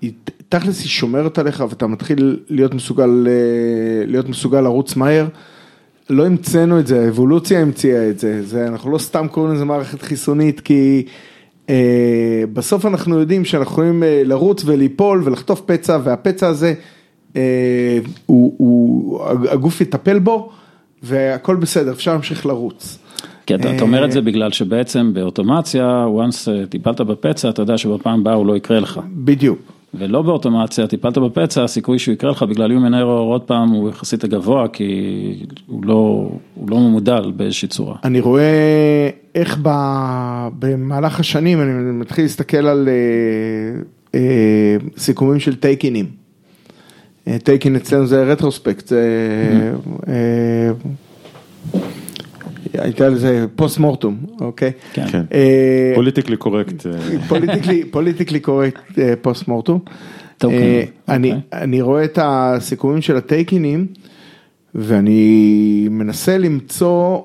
[0.00, 0.12] היא
[0.48, 5.26] תכלס היא שומרת עליך ואתה מתחיל להיות מסוגל, אה, להיות מסוגל לרוץ מהר.
[6.10, 10.02] לא המצאנו את זה, האבולוציה המציאה את זה, זה, אנחנו לא סתם קוראים לזה מערכת
[10.02, 11.12] חיסונית כי אה,
[12.52, 16.74] בסוף אנחנו יודעים שאנחנו יכולים אה, לרוץ וליפול ולחטוף פצע והפצע הזה,
[17.36, 19.20] אה, הוא, הוא,
[19.50, 20.50] הגוף יטפל בו
[21.02, 22.98] והכל בסדר, אפשר להמשיך לרוץ.
[23.46, 28.20] כי אתה אומר את זה בגלל שבעצם באוטומציה, once אה, טיפלת בפצע, אתה יודע שבפעם
[28.20, 29.00] הבאה הוא לא יקרה לך.
[29.12, 29.58] בדיוק.
[29.94, 34.24] ולא באוטומציה, טיפלת בפצע, הסיכוי שהוא יקרה לך בגלל Human Error עוד פעם הוא יחסית
[34.24, 37.96] גבוה, כי הוא לא, הוא לא ממודל באיזושהי צורה.
[38.04, 39.68] אני רואה איך ב,
[40.58, 43.82] במהלך השנים, אני מתחיל להסתכל על אה,
[44.14, 46.06] אה, סיכומים של takeinים.
[47.42, 49.02] takein אצלנו זה retrospect, זה...
[49.84, 50.08] Mm-hmm.
[50.08, 50.70] אה,
[52.82, 54.72] הייתה לזה post mortem, אוקיי?
[54.92, 55.22] כן.
[55.94, 56.86] politically correct.
[57.90, 59.78] politically correct post mortem.
[61.52, 63.86] אני רואה את הסיכומים של ה-takeinים,
[64.74, 67.20] ואני מנסה למצוא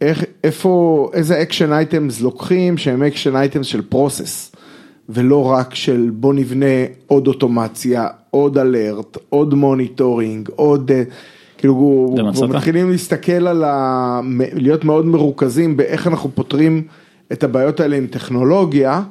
[0.00, 4.52] איך, איפה, איזה action items לוקחים שהם action items של process,
[5.08, 10.90] ולא רק של בוא נבנה עוד אוטומציה, עוד alert, עוד monitoring, עוד...
[11.62, 14.20] כאילו, כבר מתחילים להסתכל על ה...
[14.52, 16.82] להיות מאוד מרוכזים באיך אנחנו פותרים
[17.32, 19.02] את הבעיות האלה עם טכנולוגיה,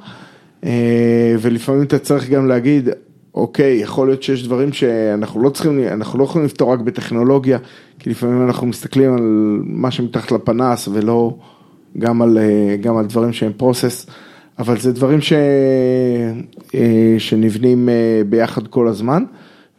[0.64, 2.90] אה, ולפעמים אתה צריך גם להגיד,
[3.36, 7.58] אוקיי, יכול להיות שיש דברים שאנחנו לא צריכים, אנחנו לא יכולים לפתור רק בטכנולוגיה,
[8.00, 11.38] כי לפעמים אנחנו מסתכלים על מה שמתחת לפנס ולא
[11.98, 14.06] גם על, אה, גם על דברים שהם process,
[14.60, 15.34] אבל זה דברים ש,
[16.76, 17.90] אה, שנבנים
[18.30, 19.24] ביחד כל הזמן.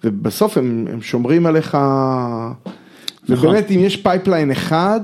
[0.05, 3.49] ובסוף הם, הם שומרים עליך, נכון.
[3.49, 5.01] ובאמת אם יש pipeline אחד,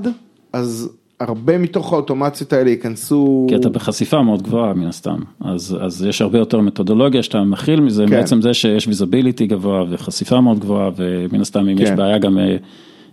[0.53, 0.91] אז
[1.21, 3.47] הרבה מתוך האוטומציות האלה ייכנסו...
[3.49, 7.81] כי אתה בחשיפה מאוד גבוהה מן הסתם, אז, אז יש הרבה יותר מתודולוגיה שאתה מכיל
[7.81, 8.11] מזה, כן.
[8.11, 11.83] בעצם זה שיש ויזביליטי גבוה וחשיפה מאוד גבוהה, ומן הסתם אם כן.
[11.83, 12.39] יש בעיה גם...
[12.39, 12.57] אה,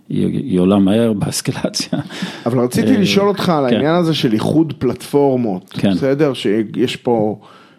[0.08, 1.98] היא, היא עולה מהר באסקלציה.
[2.46, 3.74] אבל רציתי אה, לשאול אותך על כן.
[3.74, 5.90] העניין הזה של איחוד פלטפורמות, כן.
[5.90, 6.32] בסדר?
[6.34, 7.38] שיש פה...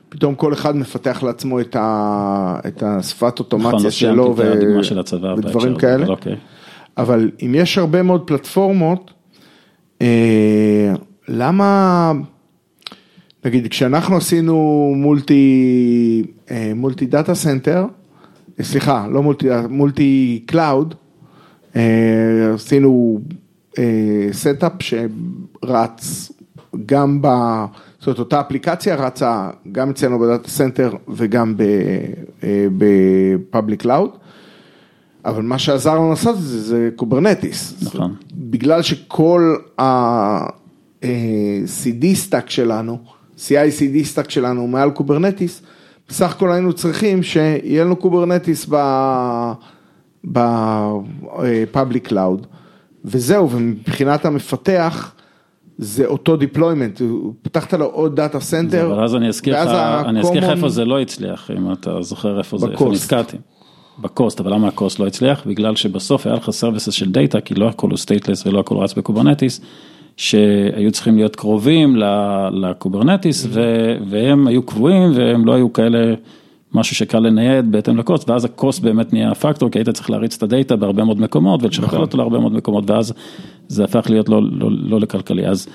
[0.09, 4.83] פתאום כל אחד מפתח לעצמו את, ה, את השפת אוטומציה נכון, לא שלו ו...
[4.83, 4.99] של
[5.37, 6.03] ודברים כאלה.
[6.03, 6.35] אבל, אוקיי.
[6.97, 9.11] אבל אם יש הרבה מאוד פלטפורמות,
[10.01, 10.93] אה,
[11.27, 12.11] למה,
[13.45, 17.85] נגיד כשאנחנו עשינו multi, אה, multi data center,
[18.61, 20.95] סליחה, לא multi, multi cloud,
[21.75, 23.19] אה, עשינו
[24.31, 26.31] setup שרץ
[26.85, 27.27] גם ב...
[28.07, 31.55] זאת אומרת, אותה אפליקציה רצה גם אצלנו ב-data center וגם
[32.77, 34.09] ב-public cloud.
[35.25, 37.73] אבל מה שעזר לנו לעשות את זה, זה Kubernetes.
[37.81, 38.15] נכון.
[38.33, 41.05] בגלל שכל ה-CD
[42.13, 42.97] stack שלנו,
[43.37, 45.61] CI-CD stack שלנו מעל Kubernetes,
[46.09, 48.69] בסך הכל היינו צריכים שיהיה לנו Kubernetes
[50.23, 52.47] ב-public cloud,
[53.05, 55.11] וזהו, ומבחינת המפתח,
[55.77, 57.03] זה אותו deployment,
[57.41, 58.93] פתחת לו עוד data center.
[58.93, 59.69] אבל אז אני אזכיר לך,
[60.05, 63.37] אני אזכיר לך איפה זה לא הצליח, אם אתה זוכר איפה זה, איפה נתקעתי.
[63.99, 65.47] ב-cost, אבל למה ה-cost לא הצליח?
[65.47, 68.93] בגלל שבסוף היה לך services של data, כי לא הכל הוא stateless ולא הכל רץ
[68.93, 69.61] ב-Kubernetes,
[70.17, 71.95] שהיו צריכים להיות קרובים
[72.51, 73.57] ל-Kubernetes, mm-hmm.
[74.09, 76.13] והם היו קבועים והם לא היו כאלה,
[76.73, 80.43] משהו שקל לנייד בהתאם ל-cost, ואז ה-cost באמת נהיה פקטור, כי היית צריך להריץ את
[80.43, 82.01] ה-data בהרבה מאוד מקומות ולשכפל נכון.
[82.01, 83.13] אותו להרבה מאוד מקומות, ואז
[83.67, 85.47] זה הפך להיות לא, לא, לא לכלכלי.
[85.47, 85.67] אז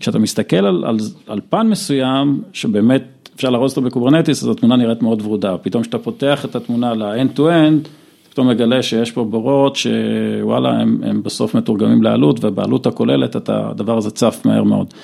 [0.00, 0.96] כשאתה מסתכל על, על,
[1.26, 5.58] על פן מסוים, שבאמת אפשר לארוז אותו ב-Kubernetes, אז התמונה נראית מאוד ורודה.
[5.58, 7.88] פתאום כשאתה פותח את התמונה ל-end to end,
[8.30, 13.96] פתאום מגלה שיש פה בורות שוואלה, הם, הם בסוף מתורגמים לעלות, ובעלות הכוללת אתה, הדבר
[13.96, 14.94] הזה צף מהר מאוד.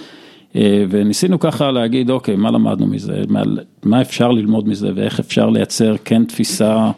[0.57, 3.43] אה, וניסינו ככה להגיד, אוקיי, מה למדנו מזה, מה,
[3.85, 6.91] מה אפשר ללמוד מזה, ואיך אפשר לייצר כן תפיסה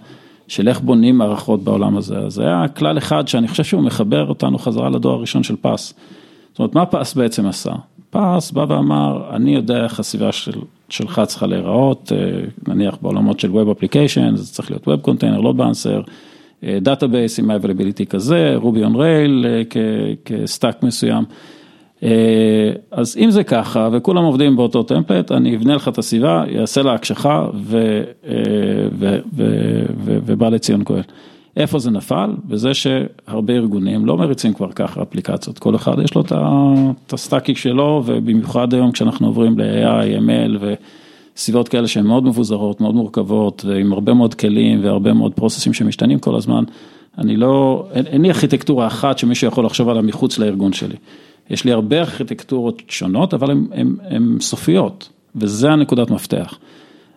[0.49, 2.19] של איך בונים מערכות בעולם הזה.
[2.19, 5.95] אז היה כלל אחד שאני חושב שהוא מחבר אותנו חזרה לדור הראשון של פס.
[6.53, 7.73] זאת אומרת, מה פס בעצם עשה?
[8.11, 12.19] פס בא ואמר, אני יודע איך הסביבה של, שלך צריכה להיראות, אה,
[12.69, 16.01] נניח בעולמות של Web Application, זה צריך להיות Web Container, load balancer,
[16.65, 19.47] database עם availability כזה, Ruby on Rails
[20.25, 21.25] כ stack מסוים.
[22.07, 26.83] אה, אז אם זה ככה וכולם עובדים באותו template, אני אבנה לך את הסביבה, יעשה
[26.83, 27.81] לה הקשחה אה,
[30.27, 31.03] ובא לציון כהן.
[31.57, 32.31] איפה זה נפל?
[32.45, 36.21] בזה שהרבה ארגונים לא מריצים כבר ככה אפליקציות, כל אחד יש לו
[37.07, 40.65] את ה stack שלו, ובמיוחד היום כשאנחנו עוברים ל-AI, ML
[41.37, 46.19] וסביבות כאלה שהן מאוד מבוזרות, מאוד מורכבות, ועם הרבה מאוד כלים והרבה מאוד פרוססים שמשתנים
[46.19, 46.65] כל הזמן,
[47.19, 50.97] אני לא, אין, אין לי ארכיטקטורה אחת שמישהו יכול לחשוב עליה מחוץ לארגון שלי.
[51.51, 53.51] יש לי הרבה ארכיטקטורות שונות, אבל
[54.11, 56.59] הן סופיות, וזה הנקודת מפתח.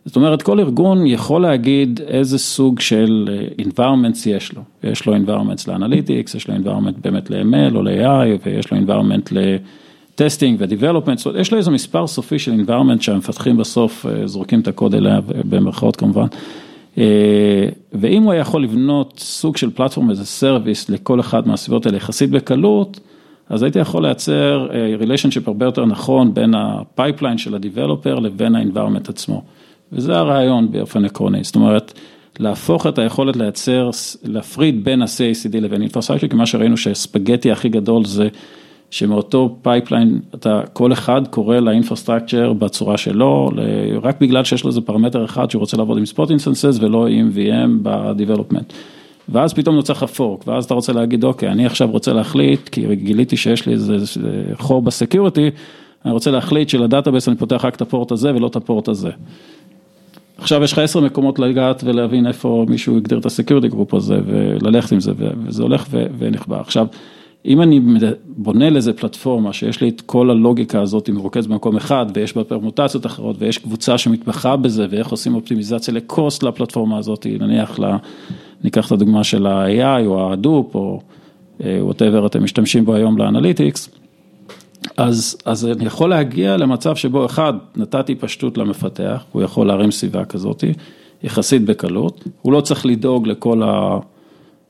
[0.06, 4.62] זאת אומרת, כל ארגון יכול להגיד איזה סוג של אה, environments יש לו.
[4.84, 9.48] יש לו environments לאנליטיקס, יש לו environment באמת ל-ML או ל-AI, ויש לו environment ל
[9.48, 14.96] testing ו-development, יש לו איזה מספר סופי של environment שהמפתחים בסוף אה, זורקים את הקוד
[14.96, 15.20] אליה,
[15.50, 16.26] במרכאות כמובן.
[16.98, 21.86] אה, ואם הוא היה יכול לבנות סוג של platform as a service לכל אחד מהסביבות
[21.86, 23.00] האלה יחסית בקלות,
[23.50, 24.68] אז הייתי יכול לייצר
[25.00, 29.42] relationship הרבה יותר נכון בין ה pipeline של ה-Developer לבין ה-environment עצמו.
[29.92, 31.94] וזה הרעיון באופן עקרוני, זאת אומרת,
[32.40, 33.90] להפוך את היכולת לייצר,
[34.24, 38.28] להפריד בין ה- CI/CD לבין infrastructure, כי מה שראינו שהספגטי הכי גדול זה
[38.92, 43.52] שמאותו pipeline, אתה, כל אחד קורא ל infrastructure בצורה שלו,
[44.02, 47.32] רק בגלל שיש לו איזה פרמטר אחד שהוא רוצה לעבוד עם spot instances ולא עם
[47.36, 48.74] VM ב-Development.
[49.32, 52.96] ואז פתאום נוצר לך fork, ואז אתה רוצה להגיד, אוקיי, אני עכשיו רוצה להחליט, כי
[52.96, 53.96] גיליתי שיש לי איזה
[54.54, 55.50] חור ב security,
[56.06, 59.10] אני רוצה להחליט של database אני פותח רק את הפורט הזה ולא את הפורט הזה.
[60.38, 64.20] עכשיו יש לך עשר מקומות לגעת ולהבין איפה מישהו הגדיר את ה security group הזה
[64.26, 65.86] וללכת עם זה וזה הולך
[66.18, 66.60] ונכבה.
[66.60, 66.88] עכשיו,
[67.46, 67.82] אם אני
[68.26, 72.44] בונה לזה פלטפורמה שיש לי את כל הלוגיקה הזאת היא מרוכז במקום אחד ויש בה
[72.44, 77.98] פרמוטציות אחרות ויש קבוצה שמתמחה בזה ואיך עושים אופטימיזציה ל cost לפלטפורמה הזאת, נניח, לה,
[78.64, 81.02] ניקח את הדוגמה של ה-AI או ה-Hadoop או
[81.60, 83.90] whatever אתם משתמשים בו היום לאנליטיקס.
[84.98, 90.26] אז, אז אני יכול להגיע למצב שבו אחד, נתתי פשטות למפתח, הוא יכול להרים סביבה
[90.26, 90.64] כזאת,
[91.24, 93.62] יחסית בקלות, הוא לא צריך לדאוג לכל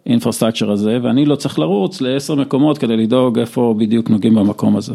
[0.06, 4.76] ה infrastructure הזה, ואני לא צריך לרוץ לעשר מקומות כדי לדאוג איפה בדיוק נוגעים במקום
[4.78, 4.94] הזה.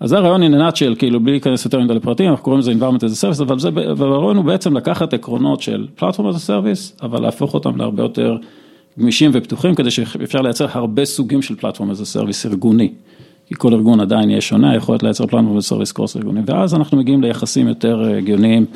[0.00, 2.72] אז זה הרעיון in a nutshell, כאילו בלי להיכנס יותר מדי לפרטים, אנחנו קוראים לזה
[2.72, 6.48] environment as a service, אבל זה, והרעיון הוא בעצם לקחת עקרונות של platform as a
[6.48, 8.36] service, אבל להפוך אותם להרבה יותר
[8.98, 12.92] גמישים ופתוחים, כדי שאפשר לייצר הרבה סוגים של platform as a service ארגוני.
[13.46, 16.74] כי כל ארגון עדיין יהיה שונה, היכולת לייצר platform as a service cross ארגוני, ואז
[16.74, 18.66] אנחנו מגיעים ליחסים יותר אה, הגיוניים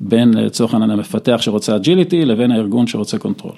[0.00, 3.54] בין לצורך העניין המפתח שרוצה agility לבין הארגון שרוצה control.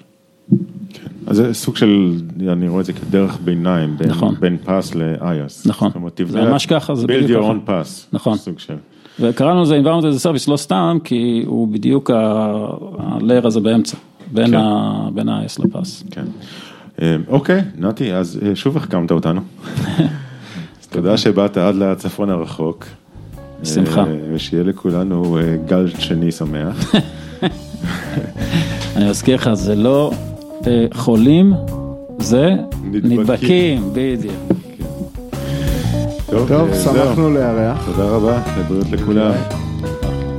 [1.28, 2.14] אז זה סוג של,
[2.48, 4.34] אני רואה את זה כדרך ביניים, בין, נכון.
[4.40, 5.68] בין PaaS ל-IaaS.
[5.68, 5.90] נכון,
[6.28, 7.52] זה ממש ככה, זה בדיוק ככה.
[7.52, 8.06] build your own PaaS.
[8.12, 8.38] נכון.
[8.38, 8.74] סוג של.
[9.20, 13.96] וקראנו לזה environment as a service לא סתם, כי הוא בדיוק ה-layer הזה באמצע,
[14.32, 14.54] בין כן.
[15.28, 16.04] ה-IAS לפס.
[16.10, 16.24] כן.
[17.02, 19.40] אה, אוקיי, נתי, אז אה, שוב החכמת אותנו.
[20.90, 22.84] תודה שבאת עד לצפון הרחוק.
[23.62, 24.04] בשמחה.
[24.32, 26.94] ושיהיה לכולנו אה, גל שני שמח.
[28.96, 30.37] אני מזכיר לך, זה לא אה,
[30.94, 31.52] חולים,
[32.18, 32.54] זה
[32.92, 34.34] נדבקים, בדיוק.
[36.30, 37.86] טוב, טוב שמחנו לארח.
[37.86, 39.32] תודה רבה, לבריאות לכולם.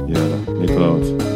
[0.08, 1.29] יאללה, להתראות.